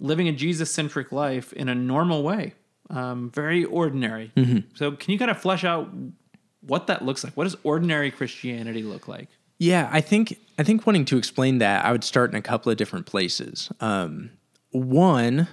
living 0.00 0.28
a 0.28 0.32
Jesus 0.32 0.70
centric 0.70 1.10
life 1.10 1.52
in 1.52 1.68
a 1.68 1.74
normal 1.74 2.22
way 2.22 2.54
um, 2.90 3.30
very 3.30 3.64
ordinary. 3.64 4.32
Mm-hmm. 4.36 4.74
So, 4.74 4.92
can 4.92 5.12
you 5.12 5.18
kind 5.18 5.30
of 5.30 5.38
flesh 5.38 5.64
out 5.64 5.90
what 6.60 6.86
that 6.86 7.04
looks 7.04 7.24
like? 7.24 7.34
What 7.34 7.44
does 7.44 7.56
ordinary 7.62 8.10
Christianity 8.10 8.82
look 8.82 9.08
like? 9.08 9.28
Yeah, 9.58 9.88
I 9.92 10.00
think 10.00 10.38
I 10.58 10.62
think 10.62 10.86
wanting 10.86 11.04
to 11.06 11.18
explain 11.18 11.58
that, 11.58 11.84
I 11.84 11.92
would 11.92 12.04
start 12.04 12.30
in 12.30 12.36
a 12.36 12.42
couple 12.42 12.70
of 12.70 12.78
different 12.78 13.06
places. 13.06 13.70
Um, 13.80 14.30
one 14.70 15.48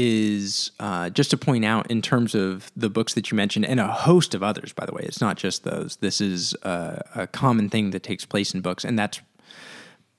is 0.00 0.70
uh, 0.78 1.10
just 1.10 1.30
to 1.30 1.36
point 1.36 1.64
out 1.64 1.90
in 1.90 2.00
terms 2.00 2.32
of 2.32 2.70
the 2.76 2.88
books 2.88 3.14
that 3.14 3.32
you 3.32 3.36
mentioned 3.36 3.66
and 3.66 3.80
a 3.80 3.88
host 3.88 4.32
of 4.32 4.44
others 4.44 4.72
by 4.72 4.86
the 4.86 4.92
way 4.92 5.02
it's 5.02 5.20
not 5.20 5.36
just 5.36 5.64
those 5.64 5.96
this 5.96 6.20
is 6.20 6.54
a, 6.62 7.02
a 7.16 7.26
common 7.26 7.68
thing 7.68 7.90
that 7.90 8.04
takes 8.04 8.24
place 8.24 8.54
in 8.54 8.60
books 8.60 8.84
and 8.84 8.96
that's 8.96 9.20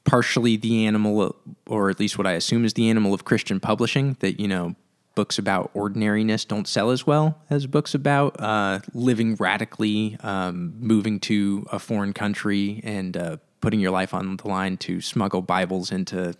partially 0.04 0.58
the 0.58 0.86
animal 0.86 1.34
or 1.66 1.90
at 1.90 1.98
least 1.98 2.18
what 2.18 2.28
i 2.28 2.34
assume 2.34 2.66
is 2.66 2.74
the 2.74 2.90
animal 2.90 3.14
of 3.14 3.24
christian 3.24 3.58
publishing 3.58 4.18
that 4.20 4.38
you 4.38 4.50
know 4.50 4.76
books 5.20 5.38
about 5.38 5.70
ordinariness 5.74 6.46
don't 6.46 6.66
sell 6.66 6.92
as 6.92 7.06
well 7.06 7.38
as 7.50 7.68
books 7.68 7.94
about 7.94 8.40
uh, 8.40 8.80
living 8.94 9.36
radically, 9.36 10.16
um, 10.22 10.74
moving 10.80 11.20
to 11.20 11.68
a 11.74 11.78
foreign 11.78 12.14
country, 12.14 12.80
and 12.86 13.18
uh, 13.18 13.36
putting 13.60 13.82
your 13.82 13.92
life 13.92 14.14
on 14.14 14.38
the 14.38 14.48
line 14.48 14.78
to 14.78 15.02
smuggle 15.02 15.42
Bibles 15.42 15.92
into, 15.92 16.34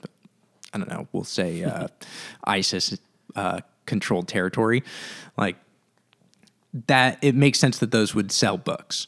I 0.74 0.78
don't 0.78 0.88
know, 0.88 1.10
we'll 1.12 1.26
say 1.26 1.62
uh, 1.66 1.90
ISIS 2.46 2.98
uh, 3.36 3.60
controlled 3.86 4.30
territory. 4.30 4.82
Like 5.36 5.58
that, 6.88 7.18
it 7.22 7.36
makes 7.36 7.60
sense 7.60 7.80
that 7.80 7.92
those 7.92 8.16
would 8.16 8.32
sell 8.32 8.58
books. 8.58 9.08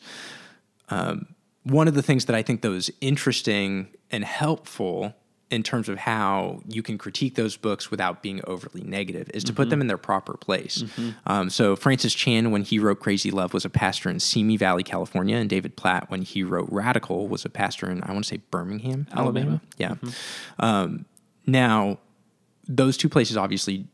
Um, 0.90 1.28
one 1.64 1.88
of 1.88 1.94
the 1.94 2.04
things 2.04 2.26
that 2.26 2.36
I 2.36 2.42
think 2.42 2.62
that 2.62 2.72
was 2.72 2.92
interesting 3.00 3.88
and 4.12 4.26
helpful 4.26 5.16
in 5.52 5.64
terms 5.64 5.90
of 5.90 5.98
how 5.98 6.62
you 6.68 6.82
can 6.82 6.98
critique 6.98 7.36
those 7.36 7.58
books 7.58 7.92
without 7.92 8.24
being 8.24 8.40
overly 8.48 8.82
negative 8.82 9.30
is 9.34 9.44
to 9.44 9.52
mm-hmm. 9.52 9.58
put 9.58 9.70
them 9.70 9.82
in 9.82 9.88
their 9.88 9.98
proper 9.98 10.34
place. 10.38 10.84
Mm-hmm. 10.84 11.10
Um, 11.28 11.50
so 11.50 11.76
Francis 11.76 12.14
Chan, 12.14 12.50
when 12.52 12.64
he 12.64 12.80
wrote 12.80 13.02
Crazy 13.02 13.30
Love, 13.32 13.54
was 13.54 13.66
a 13.66 13.70
pastor 13.70 14.10
in 14.10 14.22
Simi 14.22 14.56
Valley, 14.56 14.82
California, 14.82 15.36
and 15.36 15.50
David 15.50 15.76
Platt, 15.76 16.10
when 16.10 16.22
he 16.22 16.42
wrote 16.42 16.70
Radical, 16.72 17.28
was 17.28 17.44
a 17.44 17.50
pastor 17.50 17.92
in 17.92 18.02
I 18.04 18.14
want 18.14 18.24
to 18.24 18.30
say 18.30 18.42
Birmingham, 18.50 19.08
Alabama. 19.12 19.40
Alabama. 19.40 19.62
Yeah. 19.78 19.90
Mm-hmm. 19.92 20.66
Um, 20.66 21.06
now, 21.46 22.00
those 22.68 22.96
two 22.96 23.10
places 23.10 23.36
obviously 23.36 23.88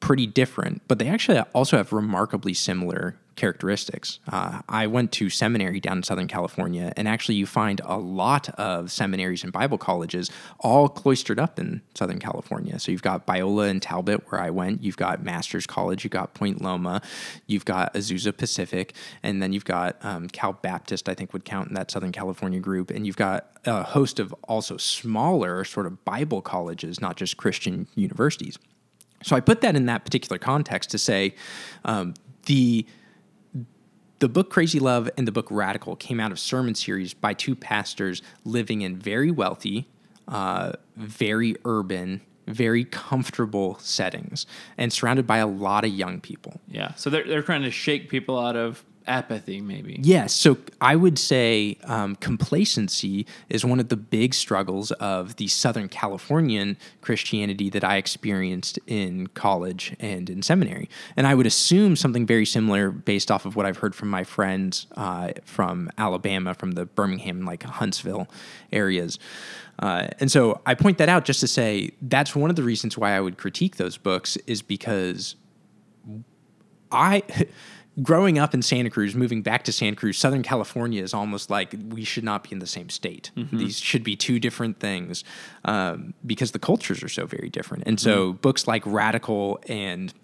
pretty 0.00 0.26
different, 0.26 0.82
but 0.88 0.98
they 0.98 1.08
actually 1.08 1.38
also 1.54 1.76
have 1.76 1.92
remarkably 1.92 2.54
similar 2.54 3.16
characteristics. 3.36 4.18
Uh, 4.28 4.60
I 4.68 4.86
went 4.86 5.12
to 5.12 5.30
seminary 5.30 5.80
down 5.80 5.98
in 5.98 6.02
Southern 6.02 6.28
California, 6.28 6.92
and 6.96 7.08
actually, 7.08 7.36
you 7.36 7.46
find 7.46 7.80
a 7.84 7.96
lot 7.96 8.48
of 8.50 8.90
seminaries 8.90 9.42
and 9.42 9.52
Bible 9.52 9.78
colleges 9.78 10.30
all 10.60 10.88
cloistered 10.88 11.38
up 11.38 11.58
in 11.58 11.82
Southern 11.94 12.18
California. 12.18 12.78
So 12.78 12.92
you've 12.92 13.02
got 13.02 13.26
Biola 13.26 13.70
and 13.70 13.80
Talbot, 13.80 14.30
where 14.30 14.40
I 14.40 14.50
went. 14.50 14.82
You've 14.82 14.96
got 14.96 15.22
Masters 15.22 15.66
College. 15.66 16.04
You've 16.04 16.12
got 16.12 16.34
Point 16.34 16.62
Loma. 16.62 17.02
You've 17.46 17.64
got 17.64 17.94
Azusa 17.94 18.36
Pacific, 18.36 18.94
and 19.22 19.42
then 19.42 19.52
you've 19.52 19.64
got 19.64 19.96
um, 20.02 20.28
Cal 20.28 20.52
Baptist. 20.52 21.08
I 21.08 21.14
think 21.14 21.32
would 21.32 21.44
count 21.44 21.68
in 21.68 21.74
that 21.74 21.90
Southern 21.90 22.12
California 22.12 22.60
group, 22.60 22.90
and 22.90 23.06
you've 23.06 23.16
got 23.16 23.48
a 23.64 23.82
host 23.82 24.18
of 24.18 24.34
also 24.44 24.76
smaller 24.76 25.64
sort 25.64 25.86
of 25.86 26.04
Bible 26.04 26.42
colleges, 26.42 27.00
not 27.00 27.16
just 27.16 27.36
Christian 27.36 27.86
universities. 27.94 28.58
So 29.22 29.36
I 29.36 29.40
put 29.40 29.60
that 29.60 29.76
in 29.76 29.86
that 29.86 30.04
particular 30.04 30.38
context 30.38 30.90
to 30.90 30.98
say 30.98 31.34
um, 31.84 32.14
the 32.46 32.86
the 34.22 34.28
book 34.28 34.50
Crazy 34.50 34.78
Love 34.78 35.10
and 35.18 35.26
the 35.26 35.32
book 35.32 35.48
Radical 35.50 35.96
came 35.96 36.20
out 36.20 36.30
of 36.30 36.38
sermon 36.38 36.76
series 36.76 37.12
by 37.12 37.34
two 37.34 37.56
pastors 37.56 38.22
living 38.44 38.82
in 38.82 38.96
very 38.96 39.32
wealthy, 39.32 39.88
uh, 40.28 40.74
very 40.94 41.56
urban, 41.64 42.20
very 42.46 42.84
comfortable 42.84 43.78
settings 43.80 44.46
and 44.78 44.92
surrounded 44.92 45.26
by 45.26 45.38
a 45.38 45.46
lot 45.48 45.84
of 45.84 45.90
young 45.90 46.20
people. 46.20 46.60
Yeah. 46.68 46.94
So 46.94 47.10
they're, 47.10 47.24
they're 47.24 47.42
trying 47.42 47.62
to 47.62 47.72
shake 47.72 48.08
people 48.08 48.38
out 48.38 48.54
of 48.54 48.84
apathy 49.06 49.60
maybe. 49.60 49.98
Yes 50.02 50.32
so 50.32 50.56
i 50.80 50.96
would 50.96 51.18
say 51.18 51.78
um, 51.84 52.16
complacency 52.16 53.26
is 53.48 53.64
one 53.64 53.80
of 53.80 53.88
the 53.88 53.96
big 53.96 54.34
struggles 54.34 54.90
of 54.92 55.36
the 55.36 55.48
southern 55.48 55.88
californian 55.88 56.76
christianity 57.00 57.70
that 57.70 57.84
i 57.84 57.96
experienced 57.96 58.78
in 58.86 59.26
college 59.28 59.94
and 60.00 60.28
in 60.30 60.42
seminary. 60.42 60.88
And 61.16 61.26
i 61.26 61.34
would 61.34 61.46
assume 61.46 61.96
something 61.96 62.26
very 62.26 62.46
similar 62.46 62.90
based 62.90 63.30
off 63.30 63.46
of 63.46 63.56
what 63.56 63.66
i've 63.66 63.78
heard 63.78 63.94
from 63.94 64.10
my 64.10 64.24
friends 64.24 64.86
uh, 64.96 65.32
from 65.44 65.90
alabama 65.98 66.54
from 66.54 66.72
the 66.72 66.86
birmingham 66.86 67.44
like 67.44 67.62
huntsville 67.62 68.28
areas. 68.72 69.18
Uh, 69.78 70.08
and 70.20 70.30
so 70.30 70.60
i 70.66 70.74
point 70.74 70.98
that 70.98 71.08
out 71.08 71.24
just 71.24 71.40
to 71.40 71.48
say 71.48 71.90
that's 72.02 72.36
one 72.36 72.50
of 72.50 72.56
the 72.56 72.62
reasons 72.62 72.96
why 72.96 73.12
i 73.16 73.20
would 73.20 73.38
critique 73.38 73.76
those 73.76 73.96
books 73.96 74.36
is 74.46 74.62
because 74.62 75.36
i 76.90 77.22
growing 78.00 78.38
up 78.38 78.54
in 78.54 78.62
Santa 78.62 78.88
Cruz, 78.88 79.14
moving 79.14 79.42
back 79.42 79.64
to 79.64 79.72
Santa 79.72 79.96
Cruz, 79.96 80.16
Southern 80.16 80.42
California 80.42 81.02
is 81.02 81.12
almost 81.12 81.50
like 81.50 81.74
we 81.88 82.04
should 82.04 82.24
not 82.24 82.44
be 82.44 82.52
in 82.52 82.58
the 82.58 82.66
same 82.66 82.88
state. 82.88 83.30
Mm-hmm. 83.36 83.58
These 83.58 83.78
should 83.78 84.02
be 84.02 84.16
two 84.16 84.38
different 84.38 84.80
things 84.80 85.24
um, 85.64 86.14
because 86.24 86.52
the 86.52 86.58
cultures 86.58 87.02
are 87.02 87.08
so 87.08 87.26
very 87.26 87.50
different. 87.50 87.84
And 87.86 88.00
so 88.00 88.30
mm-hmm. 88.30 88.36
books 88.38 88.66
like 88.66 88.82
Radical 88.86 89.60
and 89.68 90.14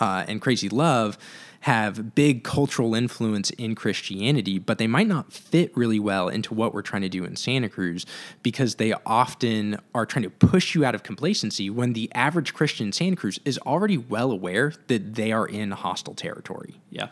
uh, 0.00 0.24
and 0.26 0.40
Crazy 0.40 0.68
Love 0.68 1.18
have 1.68 2.14
big 2.14 2.44
cultural 2.44 2.94
influence 2.94 3.50
in 3.50 3.74
Christianity, 3.74 4.58
but 4.58 4.78
they 4.78 4.86
might 4.86 5.06
not 5.06 5.30
fit 5.30 5.76
really 5.76 5.98
well 5.98 6.30
into 6.30 6.54
what 6.54 6.72
we're 6.72 6.80
trying 6.80 7.02
to 7.02 7.10
do 7.10 7.24
in 7.24 7.36
Santa 7.36 7.68
Cruz 7.68 8.06
because 8.42 8.76
they 8.76 8.94
often 9.04 9.78
are 9.94 10.06
trying 10.06 10.22
to 10.22 10.30
push 10.30 10.74
you 10.74 10.86
out 10.86 10.94
of 10.94 11.02
complacency 11.02 11.68
when 11.68 11.92
the 11.92 12.10
average 12.14 12.54
Christian 12.54 12.86
in 12.86 12.92
Santa 12.94 13.16
Cruz 13.16 13.38
is 13.44 13.58
already 13.66 13.98
well 13.98 14.30
aware 14.30 14.72
that 14.86 15.14
they 15.14 15.30
are 15.30 15.44
in 15.44 15.72
hostile 15.72 16.14
territory. 16.14 16.80
Yeah. 16.88 17.08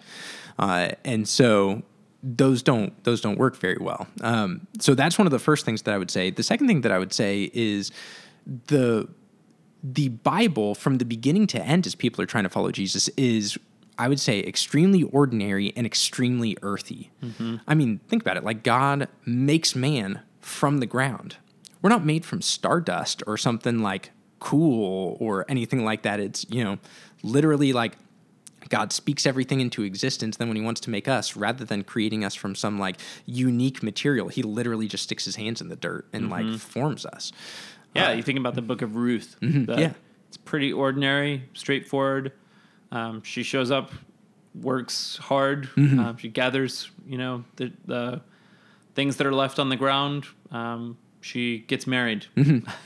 Uh, 0.58 0.88
and 1.04 1.28
so 1.28 1.82
those 2.22 2.62
don't 2.62 3.04
those 3.04 3.20
don't 3.20 3.38
work 3.38 3.56
very 3.56 3.78
well. 3.78 4.06
Um, 4.22 4.66
so 4.80 4.94
that's 4.94 5.18
one 5.18 5.26
of 5.26 5.32
the 5.32 5.38
first 5.38 5.66
things 5.66 5.82
that 5.82 5.92
I 5.92 5.98
would 5.98 6.10
say. 6.10 6.30
The 6.30 6.42
second 6.42 6.66
thing 6.66 6.80
that 6.80 6.92
I 6.92 6.98
would 6.98 7.12
say 7.12 7.50
is 7.52 7.90
the 8.68 9.06
the 9.84 10.08
Bible 10.08 10.74
from 10.74 10.96
the 10.96 11.04
beginning 11.04 11.46
to 11.48 11.62
end, 11.62 11.86
as 11.86 11.94
people 11.94 12.22
are 12.22 12.26
trying 12.26 12.44
to 12.44 12.50
follow 12.50 12.70
Jesus, 12.70 13.08
is 13.18 13.58
I 13.98 14.08
would 14.08 14.20
say 14.20 14.40
extremely 14.40 15.02
ordinary 15.04 15.72
and 15.76 15.86
extremely 15.86 16.56
earthy. 16.62 17.10
Mm-hmm. 17.22 17.56
I 17.66 17.74
mean, 17.74 18.00
think 18.08 18.22
about 18.22 18.36
it. 18.36 18.44
Like 18.44 18.62
God 18.62 19.08
makes 19.24 19.74
man 19.74 20.20
from 20.40 20.78
the 20.78 20.86
ground. 20.86 21.36
We're 21.82 21.90
not 21.90 22.04
made 22.04 22.24
from 22.24 22.42
stardust 22.42 23.22
or 23.26 23.36
something 23.36 23.80
like 23.80 24.10
cool 24.38 25.16
or 25.20 25.44
anything 25.48 25.84
like 25.84 26.02
that. 26.02 26.20
It's, 26.20 26.44
you 26.50 26.62
know, 26.62 26.78
literally 27.22 27.72
like 27.72 27.96
God 28.68 28.92
speaks 28.92 29.26
everything 29.26 29.60
into 29.60 29.82
existence. 29.82 30.36
Then 30.36 30.48
when 30.48 30.56
he 30.56 30.62
wants 30.62 30.80
to 30.82 30.90
make 30.90 31.08
us, 31.08 31.36
rather 31.36 31.64
than 31.64 31.84
creating 31.84 32.24
us 32.24 32.34
from 32.34 32.54
some 32.54 32.78
like 32.78 32.96
unique 33.24 33.82
material, 33.82 34.28
he 34.28 34.42
literally 34.42 34.88
just 34.88 35.04
sticks 35.04 35.24
his 35.24 35.36
hands 35.36 35.60
in 35.60 35.68
the 35.68 35.76
dirt 35.76 36.06
and 36.12 36.28
like 36.30 36.44
mm-hmm. 36.44 36.56
forms 36.56 37.06
us. 37.06 37.32
Yeah, 37.94 38.10
uh, 38.10 38.12
you 38.12 38.22
think 38.22 38.38
about 38.38 38.54
the 38.54 38.62
book 38.62 38.82
of 38.82 38.96
Ruth. 38.96 39.36
Mm-hmm. 39.40 39.70
yeah. 39.78 39.92
It's 40.28 40.36
pretty 40.36 40.72
ordinary, 40.72 41.48
straightforward. 41.54 42.32
Um, 42.96 43.22
she 43.22 43.42
shows 43.42 43.70
up, 43.70 43.92
works 44.54 45.18
hard. 45.18 45.64
Mm-hmm. 45.76 46.00
Um, 46.00 46.16
she 46.16 46.28
gathers, 46.28 46.90
you 47.06 47.18
know, 47.18 47.44
the, 47.56 47.72
the 47.84 48.20
things 48.94 49.16
that 49.18 49.26
are 49.26 49.34
left 49.34 49.58
on 49.58 49.68
the 49.68 49.76
ground. 49.76 50.24
Um, 50.50 50.96
she 51.20 51.58
gets 51.58 51.86
married. 51.86 52.26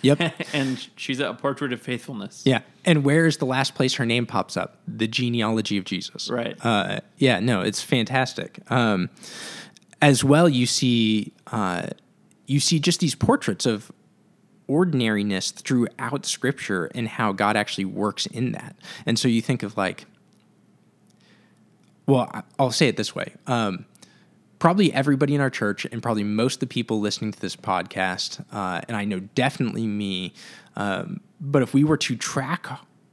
Yep. 0.02 0.34
and 0.54 0.88
she's 0.96 1.20
a 1.20 1.34
portrait 1.34 1.72
of 1.72 1.80
faithfulness. 1.80 2.42
Yeah. 2.44 2.62
And 2.84 3.04
where 3.04 3.26
is 3.26 3.36
the 3.36 3.44
last 3.44 3.74
place 3.74 3.94
her 3.94 4.06
name 4.06 4.26
pops 4.26 4.56
up? 4.56 4.78
The 4.88 5.06
genealogy 5.06 5.76
of 5.76 5.84
Jesus. 5.84 6.28
Right. 6.30 6.56
Uh, 6.64 7.00
yeah, 7.18 7.38
no, 7.38 7.60
it's 7.60 7.82
fantastic. 7.82 8.58
Um, 8.70 9.10
as 10.02 10.24
well, 10.24 10.48
you 10.48 10.66
see, 10.66 11.34
uh, 11.48 11.88
you 12.46 12.58
see 12.58 12.80
just 12.80 13.00
these 13.00 13.14
portraits 13.14 13.66
of 13.66 13.92
ordinariness 14.70 15.50
throughout 15.50 16.24
Scripture 16.24 16.90
and 16.94 17.08
how 17.08 17.32
God 17.32 17.56
actually 17.56 17.86
works 17.86 18.26
in 18.26 18.52
that. 18.52 18.76
And 19.04 19.18
so 19.18 19.26
you 19.26 19.42
think 19.42 19.64
of 19.64 19.76
like, 19.76 20.06
well, 22.06 22.44
I'll 22.58 22.70
say 22.70 22.86
it 22.88 22.96
this 22.96 23.14
way. 23.14 23.34
Um, 23.46 23.84
probably 24.60 24.92
everybody 24.92 25.34
in 25.34 25.40
our 25.40 25.50
church 25.50 25.86
and 25.90 26.02
probably 26.02 26.22
most 26.22 26.54
of 26.56 26.60
the 26.60 26.66
people 26.66 27.00
listening 27.00 27.32
to 27.32 27.40
this 27.40 27.56
podcast, 27.56 28.44
uh, 28.52 28.80
and 28.86 28.96
I 28.96 29.04
know 29.04 29.20
definitely 29.34 29.86
me, 29.86 30.34
um, 30.76 31.20
but 31.40 31.62
if 31.62 31.74
we 31.74 31.82
were 31.82 31.96
to 31.96 32.16
track 32.16 32.66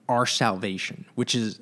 our 0.07 0.25
salvation, 0.25 1.05
which 1.15 1.33
is 1.33 1.59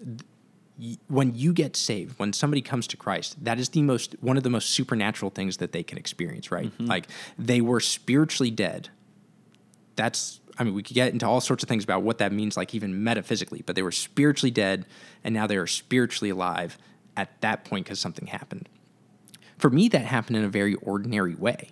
when 1.07 1.33
you 1.35 1.53
get 1.53 1.75
saved, 1.75 2.19
when 2.19 2.33
somebody 2.33 2.61
comes 2.61 2.85
to 2.87 2.97
Christ, 2.97 3.43
that 3.43 3.59
is 3.59 3.69
the 3.69 3.81
most 3.81 4.15
one 4.19 4.35
of 4.35 4.43
the 4.43 4.49
most 4.49 4.71
supernatural 4.71 5.31
things 5.31 5.57
that 5.57 5.71
they 5.71 5.83
can 5.83 5.97
experience, 5.97 6.51
right? 6.51 6.71
Like 6.79 7.07
they 7.39 7.61
were 7.61 7.79
spiritually 7.79 8.51
dead. 8.51 8.89
That's 9.95 10.39
I 10.57 10.63
mean, 10.63 10.73
we 10.73 10.83
could 10.83 10.95
get 10.95 11.11
into 11.11 11.27
all 11.27 11.41
sorts 11.41 11.63
of 11.63 11.69
things 11.69 11.83
about 11.83 12.03
what 12.03 12.17
that 12.19 12.31
means, 12.31 12.55
like 12.55 12.73
even 12.73 13.03
metaphysically, 13.03 13.61
but 13.65 13.75
they 13.75 13.81
were 13.81 13.91
spiritually 13.91 14.51
dead 14.51 14.85
and 15.23 15.33
now 15.33 15.47
they 15.47 15.57
are 15.57 15.67
spiritually 15.67 16.29
alive 16.29 16.77
at 17.17 17.41
that 17.41 17.65
point 17.65 17.85
because 17.85 17.99
something 17.99 18.27
happened. 18.27 18.69
For 19.57 19.69
me, 19.69 19.87
that 19.89 20.05
happened 20.05 20.37
in 20.37 20.43
a 20.43 20.49
very 20.49 20.75
ordinary 20.75 21.35
way. 21.35 21.69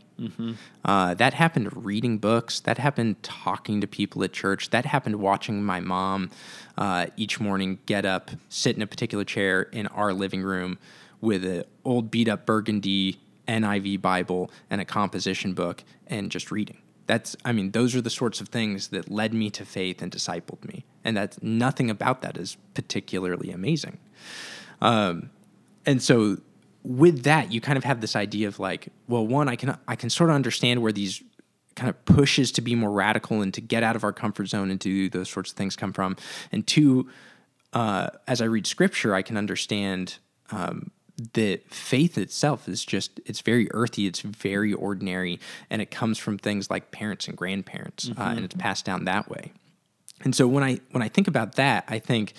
Uh, 0.86 1.13
that 1.15 1.33
happened 1.33 1.86
reading 1.86 2.17
books. 2.17 2.59
That 2.62 2.77
happened 2.77 3.21
talking 3.23 3.81
to 3.81 3.88
people 3.88 4.23
at 4.23 4.31
church. 4.31 4.69
That 4.69 4.86
happened 4.86 5.17
watching 5.17 5.63
my 5.63 5.79
mom 5.79 6.29
uh, 6.77 7.07
each 7.17 7.39
morning 7.39 7.79
get 7.86 8.05
up, 8.05 8.31
sit 8.47 8.75
in 8.75 8.81
a 8.81 8.88
particular 8.88 9.25
chair 9.25 9.63
in 9.63 9.88
our 9.88 10.13
living 10.13 10.41
room 10.41 10.77
with 11.19 11.43
an 11.43 11.63
old 11.83 12.12
beat 12.12 12.27
up 12.27 12.45
burgundy 12.45 13.19
NIV 13.47 14.01
Bible 14.01 14.49
and 14.69 14.79
a 14.79 14.86
composition 14.86 15.53
book 15.53 15.83
and 16.07 16.31
just 16.31 16.51
reading. 16.51 16.77
That's, 17.06 17.36
I 17.44 17.52
mean, 17.52 17.72
those 17.72 17.96
are 17.96 18.02
the 18.02 18.10
sorts 18.10 18.39
of 18.39 18.50
things 18.50 18.89
that 18.89 19.10
led 19.12 19.34
me 19.34 19.50
to 19.52 19.66
faith 19.66 20.02
and 20.02 20.12
discipled 20.12 20.63
me. 20.66 20.86
And 21.04 21.18
that's 21.18 21.42
nothing 21.44 21.89
about 21.89 22.22
that 22.22 22.38
is 22.38 22.58
particularly 22.74 23.52
amazing. 23.52 23.98
Um, 24.82 25.30
and 25.86 26.02
so 26.02 26.38
with 26.84 27.24
that 27.24 27.52
you 27.52 27.62
kind 27.62 27.78
of 27.78 27.84
have 27.84 28.02
this 28.02 28.16
idea 28.16 28.48
of 28.48 28.60
like 28.60 28.89
well 29.08 29.26
one 29.26 29.48
i 29.48 29.56
can 29.56 29.78
i 29.88 29.96
can 29.96 30.10
sort 30.10 30.30
of 30.30 30.36
understand 30.36 30.82
where 30.82 30.92
these 30.92 31.24
kind 31.76 31.89
of 31.89 32.06
pushes 32.06 32.52
to 32.52 32.62
be 32.62 32.76
more 32.76 32.92
radical 32.92 33.42
and 33.42 33.54
to 33.54 33.62
get 33.62 33.84
out 33.84 33.96
of 33.96 34.04
our 34.04 34.13
comfort 34.13 34.46
zone 34.48 34.70
and 34.70 34.80
do 34.80 35.10
those 35.10 35.30
sorts 35.30 35.52
of 35.52 35.58
things 35.58 35.76
come 35.76 35.94
from 35.94 36.16
and 36.52 36.68
two 36.68 37.10
uh, 37.72 38.10
as 38.28 38.42
i 38.42 38.46
read 38.46 38.68
scripture 38.68 39.16
i 39.16 39.22
can 39.22 39.38
understand 39.38 40.18
um, 40.52 40.92
that 41.34 41.71
faith 41.71 42.17
itself 42.17 42.67
is 42.67 42.84
just 42.84 43.19
it's 43.26 43.41
very 43.41 43.67
earthy 43.71 44.08
it's 44.08 44.21
very 44.21 44.73
ordinary 44.73 45.39
and 45.69 45.82
it 45.82 45.91
comes 45.91 46.17
from 46.17 46.39
things 46.39 46.71
like 46.71 46.91
parents 46.91 47.28
and 47.28 47.38
grandparents 47.38 48.10
uh, 48.17 48.34
and 48.36 48.39
it's 48.39 48.56
passed 48.56 48.84
down 48.84 49.06
that 49.06 49.30
way 49.30 49.52
and 50.23 50.36
so 50.36 50.47
when 50.47 50.63
I 50.63 50.80
when 50.91 51.04
I 51.04 51.10
think 51.10 51.28
about 51.28 51.56
that, 51.56 51.86
I 51.88 51.99
think 51.99 52.34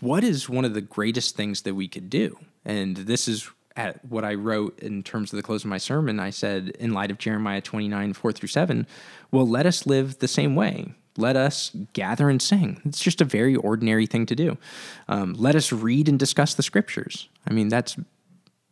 what 0.00 0.24
is 0.24 0.48
one 0.48 0.64
of 0.64 0.74
the 0.74 0.80
greatest 0.80 1.36
things 1.36 1.62
that 1.62 1.74
we 1.74 1.88
could 1.88 2.10
do? 2.10 2.38
And 2.64 2.96
this 2.96 3.28
is 3.28 3.48
at 3.76 4.04
what 4.04 4.24
I 4.24 4.34
wrote 4.34 4.78
in 4.80 5.02
terms 5.02 5.32
of 5.32 5.36
the 5.36 5.42
close 5.42 5.64
of 5.64 5.70
my 5.70 5.78
sermon. 5.78 6.18
I 6.18 6.30
said, 6.30 6.70
in 6.80 6.94
light 6.94 7.10
of 7.10 7.18
Jeremiah 7.18 7.60
29, 7.60 8.14
4 8.14 8.32
through 8.32 8.48
7, 8.48 8.86
well, 9.30 9.46
let 9.46 9.66
us 9.66 9.86
live 9.86 10.18
the 10.18 10.28
same 10.28 10.56
way. 10.56 10.94
Let 11.18 11.36
us 11.36 11.70
gather 11.92 12.28
and 12.30 12.40
sing. 12.40 12.80
It's 12.84 13.00
just 13.02 13.20
a 13.20 13.24
very 13.24 13.54
ordinary 13.56 14.06
thing 14.06 14.26
to 14.26 14.34
do. 14.34 14.58
Um, 15.08 15.34
let 15.34 15.54
us 15.54 15.72
read 15.72 16.08
and 16.08 16.18
discuss 16.18 16.54
the 16.54 16.62
scriptures. 16.62 17.28
I 17.48 17.52
mean, 17.52 17.68
that's 17.68 17.96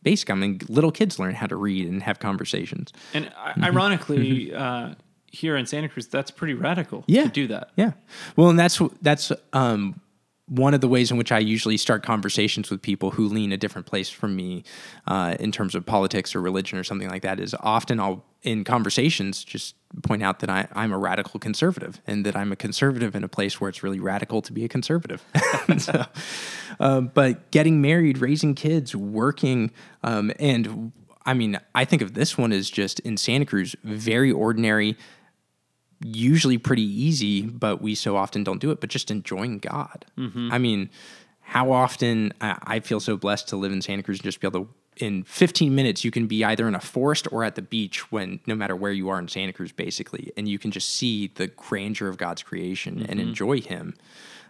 basic. 0.02 0.30
I 0.30 0.35
mean, 0.35 0.61
little 0.68 0.92
kids 0.92 1.18
learn 1.18 1.35
how 1.35 1.46
to 1.46 1.57
read 1.57 1.87
and 1.88 2.02
have 2.02 2.18
conversations. 2.18 2.92
And 3.14 3.30
i- 3.37 3.54
ironically, 3.68 4.54
uh, 4.54 4.94
here 5.33 5.57
in 5.57 5.66
Santa 5.66 5.88
Cruz, 5.88 6.07
that's 6.07 6.30
pretty 6.30 6.54
radical 6.54 7.04
Yeah. 7.07 7.24
to 7.24 7.28
do 7.30 7.46
that. 7.48 7.70
Yeah. 7.76 7.92
Well, 8.37 8.50
and 8.50 8.59
that's 8.59 8.80
that's 9.02 9.33
um, 9.52 10.00
one 10.46 10.74
of 10.74 10.80
the 10.80 10.88
ways 10.88 11.11
in 11.11 11.16
which 11.16 11.33
I 11.33 11.38
usually 11.38 11.76
start 11.76 12.02
conversations 12.02 12.70
with 12.70 12.83
people 12.83 13.12
who 13.12 13.28
lean 13.28 13.52
a 13.52 13.57
different 13.57 13.87
place 13.87 14.11
from 14.11 14.37
me 14.37 14.64
uh, 15.07 15.37
in 15.40 15.50
terms 15.50 15.74
of 15.74 15.87
politics 15.87 16.35
or 16.35 16.40
religion 16.40 16.78
or 16.78 16.85
something 16.85 17.09
like 17.09 17.22
that. 17.22 17.40
Is 17.40 17.54
often 17.61 17.98
I'll 17.98 18.24
in 18.42 18.62
conversations 18.62 19.42
just 19.42 19.74
point 20.02 20.22
out 20.22 20.40
that 20.40 20.50
I, 20.50 20.68
I'm 20.74 20.92
a 20.92 20.98
radical 20.98 21.40
conservative 21.40 22.02
and 22.07 22.26
that 22.26 22.37
I'm 22.37 22.52
a 22.52 22.57
conservative 22.57 23.14
in 23.16 23.24
a 23.24 23.28
place 23.28 23.59
where 23.59 23.70
it's 23.70 23.83
really 23.83 24.00
radical 24.00 24.42
to 24.42 24.52
be 24.52 24.64
a 24.64 24.68
conservative. 24.68 25.24
so, 25.78 26.04
um, 26.78 27.11
but 27.14 27.50
getting 27.50 27.80
married, 27.80 28.18
raising 28.18 28.54
kids, 28.54 28.94
working, 28.94 29.70
um, 30.02 30.30
and 30.38 30.92
I 31.24 31.33
mean, 31.33 31.59
I 31.74 31.87
think 31.87 32.02
of 32.02 32.12
this 32.12 32.37
one 32.37 32.52
as 32.52 32.68
just 32.68 33.00
in 33.00 33.16
Santa 33.16 33.46
Cruz, 33.46 33.74
very 33.83 34.30
ordinary 34.30 34.98
usually 36.06 36.58
pretty 36.58 36.82
easy, 36.82 37.40
but 37.42 37.80
we 37.80 37.94
so 37.94 38.14
often 38.16 38.44
don't 38.44 38.60
do 38.60 38.70
it, 38.70 38.78
but 38.80 38.90
just 38.90 39.10
enjoying 39.10 39.58
God. 39.58 40.04
I 40.52 40.58
mean, 40.58 40.90
how 41.40 41.72
often 41.72 42.32
I, 42.42 42.58
I 42.62 42.80
feel 42.80 43.00
so 43.00 43.16
blessed 43.16 43.48
to 43.48 43.56
live 43.56 43.72
in 43.72 43.80
Santa 43.80 44.02
Cruz 44.02 44.18
and 44.18 44.24
just 44.24 44.38
be 44.40 44.46
able 44.46 44.66
to, 44.66 45.04
in 45.04 45.24
15 45.24 45.74
minutes, 45.74 46.04
you 46.04 46.10
can 46.10 46.26
be 46.26 46.44
either 46.44 46.68
in 46.68 46.74
a 46.74 46.80
forest 46.80 47.26
or 47.32 47.42
at 47.42 47.54
the 47.54 47.62
beach 47.62 48.12
when 48.12 48.38
no 48.46 48.54
matter 48.54 48.76
where 48.76 48.92
you 48.92 49.08
are 49.08 49.18
in 49.18 49.28
Santa 49.28 49.52
Cruz, 49.54 49.72
basically, 49.72 50.30
and 50.36 50.46
you 50.46 50.58
can 50.58 50.70
just 50.70 50.90
see 50.92 51.28
the 51.36 51.46
grandeur 51.46 52.08
of 52.08 52.18
God's 52.18 52.42
creation 52.42 53.04
and 53.08 53.18
enjoy 53.18 53.60
Him. 53.60 53.94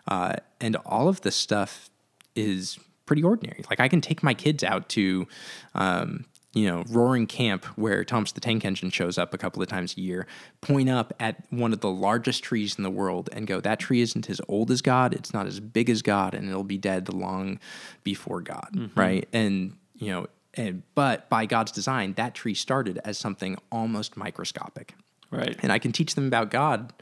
Uh, 0.08 0.34
and 0.60 0.74
all 0.84 1.08
of 1.08 1.20
this 1.20 1.36
stuff 1.36 1.88
is 2.34 2.78
pretty 3.06 3.22
ordinary. 3.22 3.64
Like 3.70 3.78
I 3.80 3.88
can 3.88 4.00
take 4.00 4.22
my 4.22 4.34
kids 4.34 4.64
out 4.64 4.88
to, 4.90 5.28
um, 5.74 6.24
you 6.54 6.66
know, 6.68 6.84
Roaring 6.88 7.26
Camp 7.26 7.64
where 7.76 8.04
Thomas 8.04 8.32
the 8.32 8.40
Tank 8.40 8.64
Engine 8.64 8.90
shows 8.90 9.18
up 9.18 9.34
a 9.34 9.38
couple 9.38 9.60
of 9.60 9.68
times 9.68 9.96
a 9.96 10.00
year, 10.00 10.26
point 10.60 10.88
up 10.88 11.12
at 11.18 11.42
one 11.50 11.72
of 11.72 11.80
the 11.80 11.90
largest 11.90 12.44
trees 12.44 12.76
in 12.76 12.84
the 12.84 12.90
world 12.90 13.28
and 13.32 13.46
go, 13.46 13.60
that 13.60 13.80
tree 13.80 14.00
isn't 14.00 14.30
as 14.30 14.40
old 14.48 14.70
as 14.70 14.80
God, 14.80 15.12
it's 15.12 15.34
not 15.34 15.46
as 15.46 15.58
big 15.60 15.90
as 15.90 16.00
God, 16.00 16.32
and 16.32 16.48
it'll 16.48 16.62
be 16.64 16.78
dead 16.78 17.12
long 17.12 17.58
before 18.04 18.40
God, 18.40 18.90
right? 18.94 19.28
And, 19.32 19.76
you 19.96 20.10
know, 20.12 20.26
and 20.54 20.84
but 20.94 21.28
by 21.28 21.46
God's 21.46 21.72
design, 21.72 22.14
that 22.14 22.34
tree 22.34 22.54
started 22.54 23.00
as 23.04 23.18
something 23.18 23.58
almost 23.72 24.16
microscopic 24.16 24.94
Right. 25.30 25.56
and 25.64 25.72
I 25.72 25.80
can 25.80 25.90
teach 25.90 26.14
them 26.14 26.28
about 26.28 26.52
God 26.52 26.92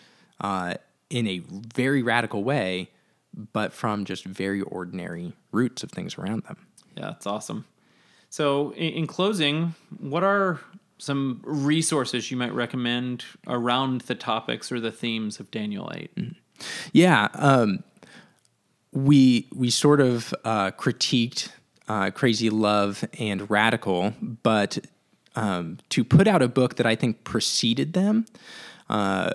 uh, 0.40 0.74
in 1.10 1.26
a 1.26 1.40
very 1.74 2.02
radical 2.02 2.42
way, 2.42 2.88
but 3.52 3.74
from 3.74 4.06
just 4.06 4.24
very 4.24 4.62
ordinary 4.62 5.34
roots 5.50 5.82
of 5.82 5.90
things 5.90 6.16
around 6.16 6.44
them. 6.44 6.56
Yeah, 6.96 7.06
that's 7.08 7.26
awesome. 7.26 7.66
So, 8.32 8.70
in, 8.70 8.94
in 8.94 9.06
closing, 9.06 9.74
what 9.98 10.24
are 10.24 10.58
some 10.96 11.42
resources 11.44 12.30
you 12.30 12.38
might 12.38 12.54
recommend 12.54 13.26
around 13.46 14.00
the 14.02 14.14
topics 14.14 14.72
or 14.72 14.80
the 14.80 14.90
themes 14.90 15.38
of 15.38 15.50
Daniel 15.50 15.92
8? 15.94 16.34
Yeah, 16.94 17.28
um, 17.34 17.84
we 18.90 19.48
we 19.54 19.68
sort 19.68 20.00
of 20.00 20.34
uh, 20.46 20.70
critiqued 20.70 21.50
uh, 21.88 22.10
Crazy 22.10 22.48
Love 22.48 23.04
and 23.18 23.50
Radical, 23.50 24.14
but 24.22 24.78
um, 25.36 25.76
to 25.90 26.02
put 26.02 26.26
out 26.26 26.40
a 26.40 26.48
book 26.48 26.76
that 26.76 26.86
I 26.86 26.94
think 26.94 27.24
preceded 27.24 27.92
them, 27.92 28.24
uh, 28.88 29.34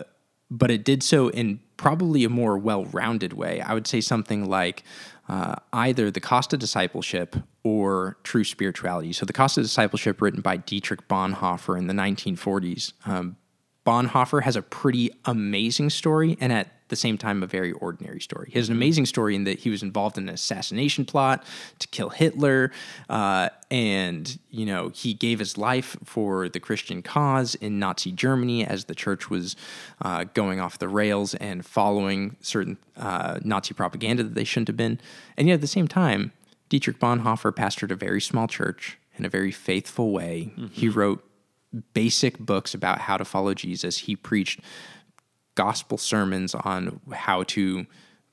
but 0.49 0.71
it 0.71 0.83
did 0.83 1.03
so 1.03 1.29
in 1.29 1.60
probably 1.77 2.23
a 2.23 2.29
more 2.29 2.57
well 2.57 2.86
rounded 2.86 3.33
way. 3.33 3.62
I 3.62 3.75
would 3.75 3.86
say 3.86 4.01
something 4.01 4.49
like 4.49 4.83
uh, 5.28 5.56
either 5.74 6.10
The 6.10 6.20
Cost 6.20 6.54
of 6.54 6.60
Discipleship 6.60 7.36
or 7.63 8.18
True 8.24 8.44
Spirituality. 8.44 9.13
So, 9.13 9.26
The 9.26 9.34
Cost 9.34 9.58
of 9.58 9.63
Discipleship, 9.63 10.22
written 10.22 10.42
by 10.42 10.58
Dietrich 10.58 11.08
Bonhoeffer 11.08 11.78
in 11.78 11.88
the 11.88 11.94
1940s. 11.94 12.94
Um, 13.06 13.38
Bonhoeffer 13.86 14.44
has 14.44 14.56
a 14.56 14.62
pretty 14.62 15.12
amazing 15.26 15.90
story 15.90 16.38
and 16.42 16.52
at 16.52 16.77
the 16.89 16.95
same 16.95 17.17
time 17.17 17.43
a 17.43 17.47
very 17.47 17.71
ordinary 17.73 18.19
story. 18.19 18.50
He 18.52 18.60
has 18.60 18.69
an 18.69 18.76
amazing 18.76 19.06
story 19.06 19.36
in 19.36 19.43
that 19.45 19.60
he 19.60 19.69
was 19.69 19.84
involved 19.84 20.17
in 20.17 20.28
an 20.28 20.34
assassination 20.34 21.06
plot 21.06 21.43
to 21.80 21.88
kill 21.88 22.10
Hitler, 22.10 22.71
uh, 23.10 23.50
and 23.69 24.38
you 24.50 24.65
know 24.65 24.89
he 24.89 25.13
gave 25.13 25.39
his 25.39 25.58
life 25.58 25.97
for 26.04 26.50
the 26.50 26.60
Christian 26.60 27.02
cause 27.02 27.56
in 27.56 27.80
Nazi 27.80 28.12
Germany 28.12 28.65
as 28.65 28.86
the 28.86 28.95
church 28.95 29.30
was 29.30 29.56
uh, 30.02 30.26
going 30.34 30.60
off 30.60 30.80
the 30.80 30.88
rails 30.88 31.36
and 31.36 31.65
following 31.65 32.36
certain 32.41 32.78
uh, 32.95 33.39
Nazi 33.43 33.73
propaganda 33.73 34.23
that 34.23 34.36
they 34.36 34.43
shouldn't 34.43 34.67
have 34.67 34.78
been. 34.78 35.00
And 35.38 35.47
yet 35.47 35.56
at 35.56 35.62
the 35.62 35.67
same 35.67 35.88
time, 35.88 36.32
Dietrich 36.69 37.00
Bonhoeffer 37.00 37.54
pastored 37.54 37.91
a 37.91 37.95
very 37.95 38.21
small 38.21 38.47
church 38.47 38.97
in 39.15 39.26
a 39.26 39.30
very 39.30 39.52
faithful 39.52 40.12
way. 40.12 40.52
Mm-hmm. 40.54 40.67
He 40.67 40.89
wrote 40.89 41.23
basic 41.93 42.39
books 42.39 42.73
about 42.73 43.00
how 43.00 43.17
to 43.17 43.26
follow 43.26 43.54
Jesus. 43.54 44.00
He 44.00 44.15
preached 44.15 44.60
gospel 45.58 45.98
sermons 45.98 46.56
on 46.56 47.02
how 47.12 47.43
to 47.43 47.86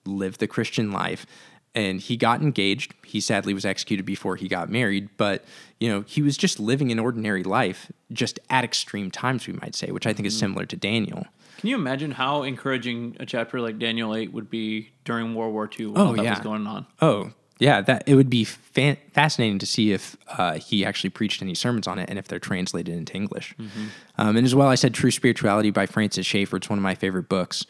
live 0.04 0.38
the 0.38 0.46
Christian 0.46 0.92
life. 0.92 1.26
And 1.74 2.00
he 2.00 2.16
got 2.16 2.40
engaged. 2.40 2.94
He 3.04 3.20
sadly 3.20 3.52
was 3.52 3.64
executed 3.64 4.06
before 4.06 4.36
he 4.36 4.46
got 4.46 4.68
married, 4.68 5.08
but 5.16 5.44
you 5.80 5.88
know, 5.88 6.02
he 6.06 6.22
was 6.22 6.36
just 6.36 6.60
living 6.60 6.92
an 6.92 7.00
ordinary 7.00 7.42
life, 7.42 7.90
just 8.12 8.38
at 8.48 8.62
extreme 8.62 9.10
times, 9.10 9.48
we 9.48 9.54
might 9.54 9.74
say, 9.74 9.90
which 9.90 10.06
I 10.06 10.12
think 10.12 10.26
is 10.26 10.34
mm-hmm. 10.34 10.40
similar 10.40 10.66
to 10.66 10.76
Daniel. 10.76 11.26
Can 11.58 11.68
you 11.68 11.74
imagine 11.74 12.12
how 12.12 12.42
encouraging 12.42 13.16
a 13.18 13.26
chapter 13.26 13.60
like 13.60 13.78
Daniel 13.78 14.14
8 14.14 14.32
would 14.32 14.50
be 14.50 14.90
during 15.04 15.34
World 15.34 15.52
War 15.52 15.68
II 15.78 15.86
while 15.86 16.08
oh, 16.08 16.14
that 16.14 16.24
yeah. 16.24 16.30
was 16.30 16.40
going 16.40 16.66
on? 16.66 16.86
Oh, 17.00 17.32
yeah, 17.58 17.80
that 17.82 18.04
it 18.06 18.14
would 18.14 18.30
be 18.30 18.44
fa- 18.44 18.96
fascinating 19.12 19.58
to 19.60 19.66
see 19.66 19.92
if 19.92 20.16
uh, 20.38 20.54
he 20.54 20.84
actually 20.84 21.10
preached 21.10 21.40
any 21.40 21.54
sermons 21.54 21.86
on 21.86 21.98
it 21.98 22.10
and 22.10 22.18
if 22.18 22.26
they're 22.26 22.38
translated 22.40 22.94
into 22.94 23.14
English. 23.14 23.54
Mm-hmm. 23.58 23.84
Um, 24.18 24.36
and 24.36 24.44
as 24.44 24.54
well, 24.54 24.68
I 24.68 24.74
said 24.74 24.92
True 24.92 25.10
Spirituality 25.10 25.70
by 25.70 25.86
Francis 25.86 26.26
Schaeffer. 26.26 26.56
It's 26.56 26.68
one 26.68 26.78
of 26.78 26.82
my 26.82 26.94
favorite 26.94 27.28
books. 27.28 27.64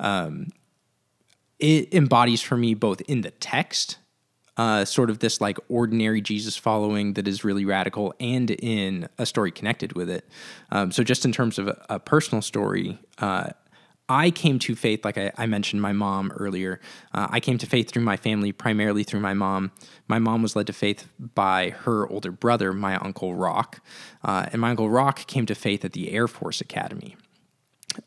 Um, 0.00 0.48
it 1.58 1.92
embodies 1.94 2.42
for 2.42 2.56
me 2.56 2.74
both 2.74 3.00
in 3.02 3.22
the 3.22 3.30
text, 3.30 3.98
uh, 4.56 4.84
sort 4.84 5.10
of 5.10 5.18
this 5.18 5.40
like 5.40 5.58
ordinary 5.68 6.20
Jesus 6.20 6.56
following 6.56 7.14
that 7.14 7.28
is 7.28 7.44
really 7.44 7.64
radical, 7.64 8.14
and 8.18 8.50
in 8.50 9.08
a 9.18 9.26
story 9.26 9.50
connected 9.50 9.92
with 9.94 10.08
it. 10.08 10.26
Um, 10.70 10.92
so, 10.92 11.02
just 11.02 11.24
in 11.24 11.32
terms 11.32 11.58
of 11.58 11.68
a, 11.68 11.84
a 11.90 11.98
personal 11.98 12.40
story, 12.42 12.98
uh, 13.18 13.50
I 14.08 14.30
came 14.30 14.58
to 14.60 14.76
faith, 14.76 15.04
like 15.04 15.18
I, 15.18 15.32
I 15.36 15.46
mentioned 15.46 15.82
my 15.82 15.92
mom 15.92 16.30
earlier. 16.32 16.80
Uh, 17.12 17.26
I 17.30 17.40
came 17.40 17.58
to 17.58 17.66
faith 17.66 17.90
through 17.90 18.02
my 18.02 18.16
family, 18.16 18.52
primarily 18.52 19.02
through 19.02 19.20
my 19.20 19.34
mom. 19.34 19.72
My 20.06 20.20
mom 20.20 20.42
was 20.42 20.54
led 20.54 20.68
to 20.68 20.72
faith 20.72 21.08
by 21.18 21.70
her 21.70 22.08
older 22.08 22.30
brother, 22.30 22.72
my 22.72 22.96
uncle 22.96 23.34
Rock. 23.34 23.80
Uh, 24.22 24.46
and 24.52 24.60
my 24.60 24.70
uncle 24.70 24.88
Rock 24.88 25.26
came 25.26 25.44
to 25.46 25.54
faith 25.54 25.84
at 25.84 25.92
the 25.92 26.12
Air 26.12 26.28
Force 26.28 26.60
Academy. 26.60 27.16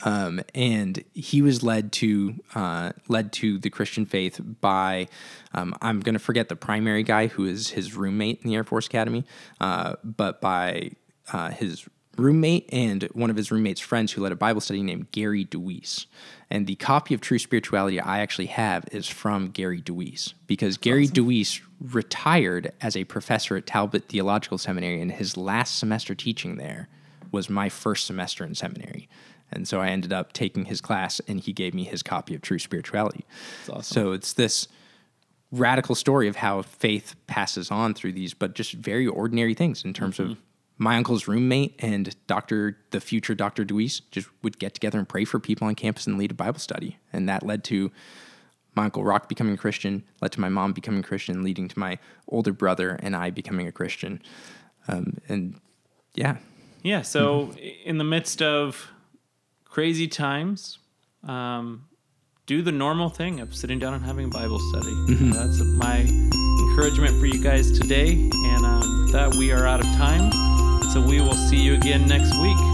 Um, 0.05 0.41
and 0.53 1.03
he 1.13 1.41
was 1.41 1.63
led 1.63 1.91
to 1.93 2.35
uh, 2.53 2.91
led 3.07 3.33
to 3.33 3.57
the 3.57 3.69
Christian 3.69 4.05
faith 4.05 4.39
by 4.61 5.07
um, 5.53 5.75
I'm 5.81 5.99
going 5.99 6.13
to 6.13 6.19
forget 6.19 6.47
the 6.47 6.55
primary 6.55 7.03
guy 7.03 7.27
who 7.27 7.45
is 7.45 7.69
his 7.69 7.95
roommate 7.95 8.41
in 8.43 8.49
the 8.49 8.55
Air 8.55 8.63
Force 8.63 8.85
Academy, 8.85 9.25
uh, 9.59 9.95
but 10.03 10.41
by 10.41 10.91
uh, 11.33 11.49
his 11.49 11.87
roommate 12.19 12.69
and 12.71 13.03
one 13.13 13.29
of 13.29 13.35
his 13.35 13.51
roommate's 13.51 13.79
friends 13.79 14.11
who 14.11 14.21
led 14.21 14.31
a 14.31 14.35
Bible 14.35 14.61
study 14.61 14.83
named 14.83 15.11
Gary 15.11 15.45
DeWeese. 15.45 16.05
And 16.49 16.67
the 16.67 16.75
copy 16.75 17.13
of 17.13 17.21
True 17.21 17.39
Spirituality 17.39 17.99
I 17.99 18.19
actually 18.19 18.47
have 18.47 18.85
is 18.91 19.07
from 19.07 19.49
Gary 19.49 19.81
DeWeese 19.81 20.33
because 20.47 20.77
Gary 20.77 21.03
awesome. 21.03 21.13
DeWeese 21.13 21.61
retired 21.79 22.73
as 22.81 22.97
a 22.97 23.03
professor 23.05 23.55
at 23.55 23.65
Talbot 23.65 24.07
Theological 24.09 24.57
Seminary, 24.57 25.01
and 25.01 25.11
his 25.11 25.37
last 25.37 25.79
semester 25.79 26.15
teaching 26.15 26.57
there 26.57 26.89
was 27.31 27.49
my 27.49 27.69
first 27.69 28.05
semester 28.05 28.43
in 28.43 28.55
seminary. 28.55 29.07
And 29.51 29.67
so 29.67 29.79
I 29.79 29.89
ended 29.89 30.13
up 30.13 30.33
taking 30.33 30.65
his 30.65 30.81
class, 30.81 31.19
and 31.27 31.39
he 31.39 31.53
gave 31.53 31.73
me 31.73 31.83
his 31.83 32.03
copy 32.03 32.35
of 32.35 32.41
True 32.41 32.59
Spirituality. 32.59 33.25
Awesome. 33.69 33.83
So 33.83 34.11
it's 34.11 34.33
this 34.33 34.67
radical 35.51 35.95
story 35.95 36.27
of 36.27 36.35
how 36.35 36.61
faith 36.61 37.15
passes 37.27 37.71
on 37.71 37.93
through 37.93 38.13
these, 38.13 38.33
but 38.33 38.53
just 38.53 38.73
very 38.73 39.07
ordinary 39.07 39.53
things 39.53 39.83
in 39.83 39.93
terms 39.93 40.17
mm-hmm. 40.17 40.33
of 40.33 40.37
my 40.79 40.95
uncle's 40.95 41.27
roommate 41.27 41.75
and 41.79 42.15
Dr. 42.25 42.77
the 42.91 43.01
future 43.01 43.35
Dr. 43.35 43.65
Deweese 43.65 44.01
just 44.11 44.29
would 44.41 44.57
get 44.57 44.73
together 44.73 44.97
and 44.97 45.07
pray 45.07 45.25
for 45.25 45.37
people 45.37 45.67
on 45.67 45.75
campus 45.75 46.07
and 46.07 46.17
lead 46.17 46.31
a 46.31 46.33
Bible 46.33 46.57
study. 46.57 46.97
And 47.11 47.27
that 47.27 47.45
led 47.45 47.65
to 47.65 47.91
my 48.75 48.85
uncle 48.85 49.03
Rock 49.03 49.27
becoming 49.27 49.55
a 49.55 49.57
Christian, 49.57 50.05
led 50.21 50.31
to 50.31 50.39
my 50.39 50.47
mom 50.47 50.71
becoming 50.71 51.01
a 51.01 51.03
Christian, 51.03 51.43
leading 51.43 51.67
to 51.67 51.77
my 51.77 51.99
older 52.29 52.53
brother 52.53 52.97
and 53.03 53.13
I 53.13 53.29
becoming 53.29 53.67
a 53.67 53.73
Christian. 53.73 54.21
Um, 54.87 55.17
and 55.27 55.59
yeah. 56.15 56.37
Yeah. 56.81 57.01
So 57.01 57.47
mm-hmm. 57.47 57.57
in 57.83 57.97
the 57.97 58.05
midst 58.05 58.41
of 58.41 58.87
crazy 59.65 60.07
times, 60.07 60.79
um, 61.27 61.87
do 62.45 62.61
the 62.61 62.71
normal 62.71 63.09
thing 63.09 63.41
of 63.41 63.53
sitting 63.53 63.79
down 63.79 63.95
and 63.95 64.05
having 64.05 64.27
a 64.27 64.29
Bible 64.29 64.59
study. 64.69 64.87
Mm-hmm. 65.09 65.31
that's 65.31 65.59
my 65.59 65.97
encouragement 66.69 67.19
for 67.19 67.25
you 67.25 67.43
guys 67.43 67.77
today. 67.77 68.11
And 68.11 68.65
um, 68.65 69.03
with 69.03 69.11
that, 69.11 69.35
we 69.35 69.51
are 69.51 69.67
out 69.67 69.81
of 69.81 69.85
time. 69.97 70.48
So 70.93 70.99
we 70.99 71.21
will 71.21 71.35
see 71.35 71.57
you 71.57 71.75
again 71.75 72.07
next 72.07 72.35
week. 72.39 72.68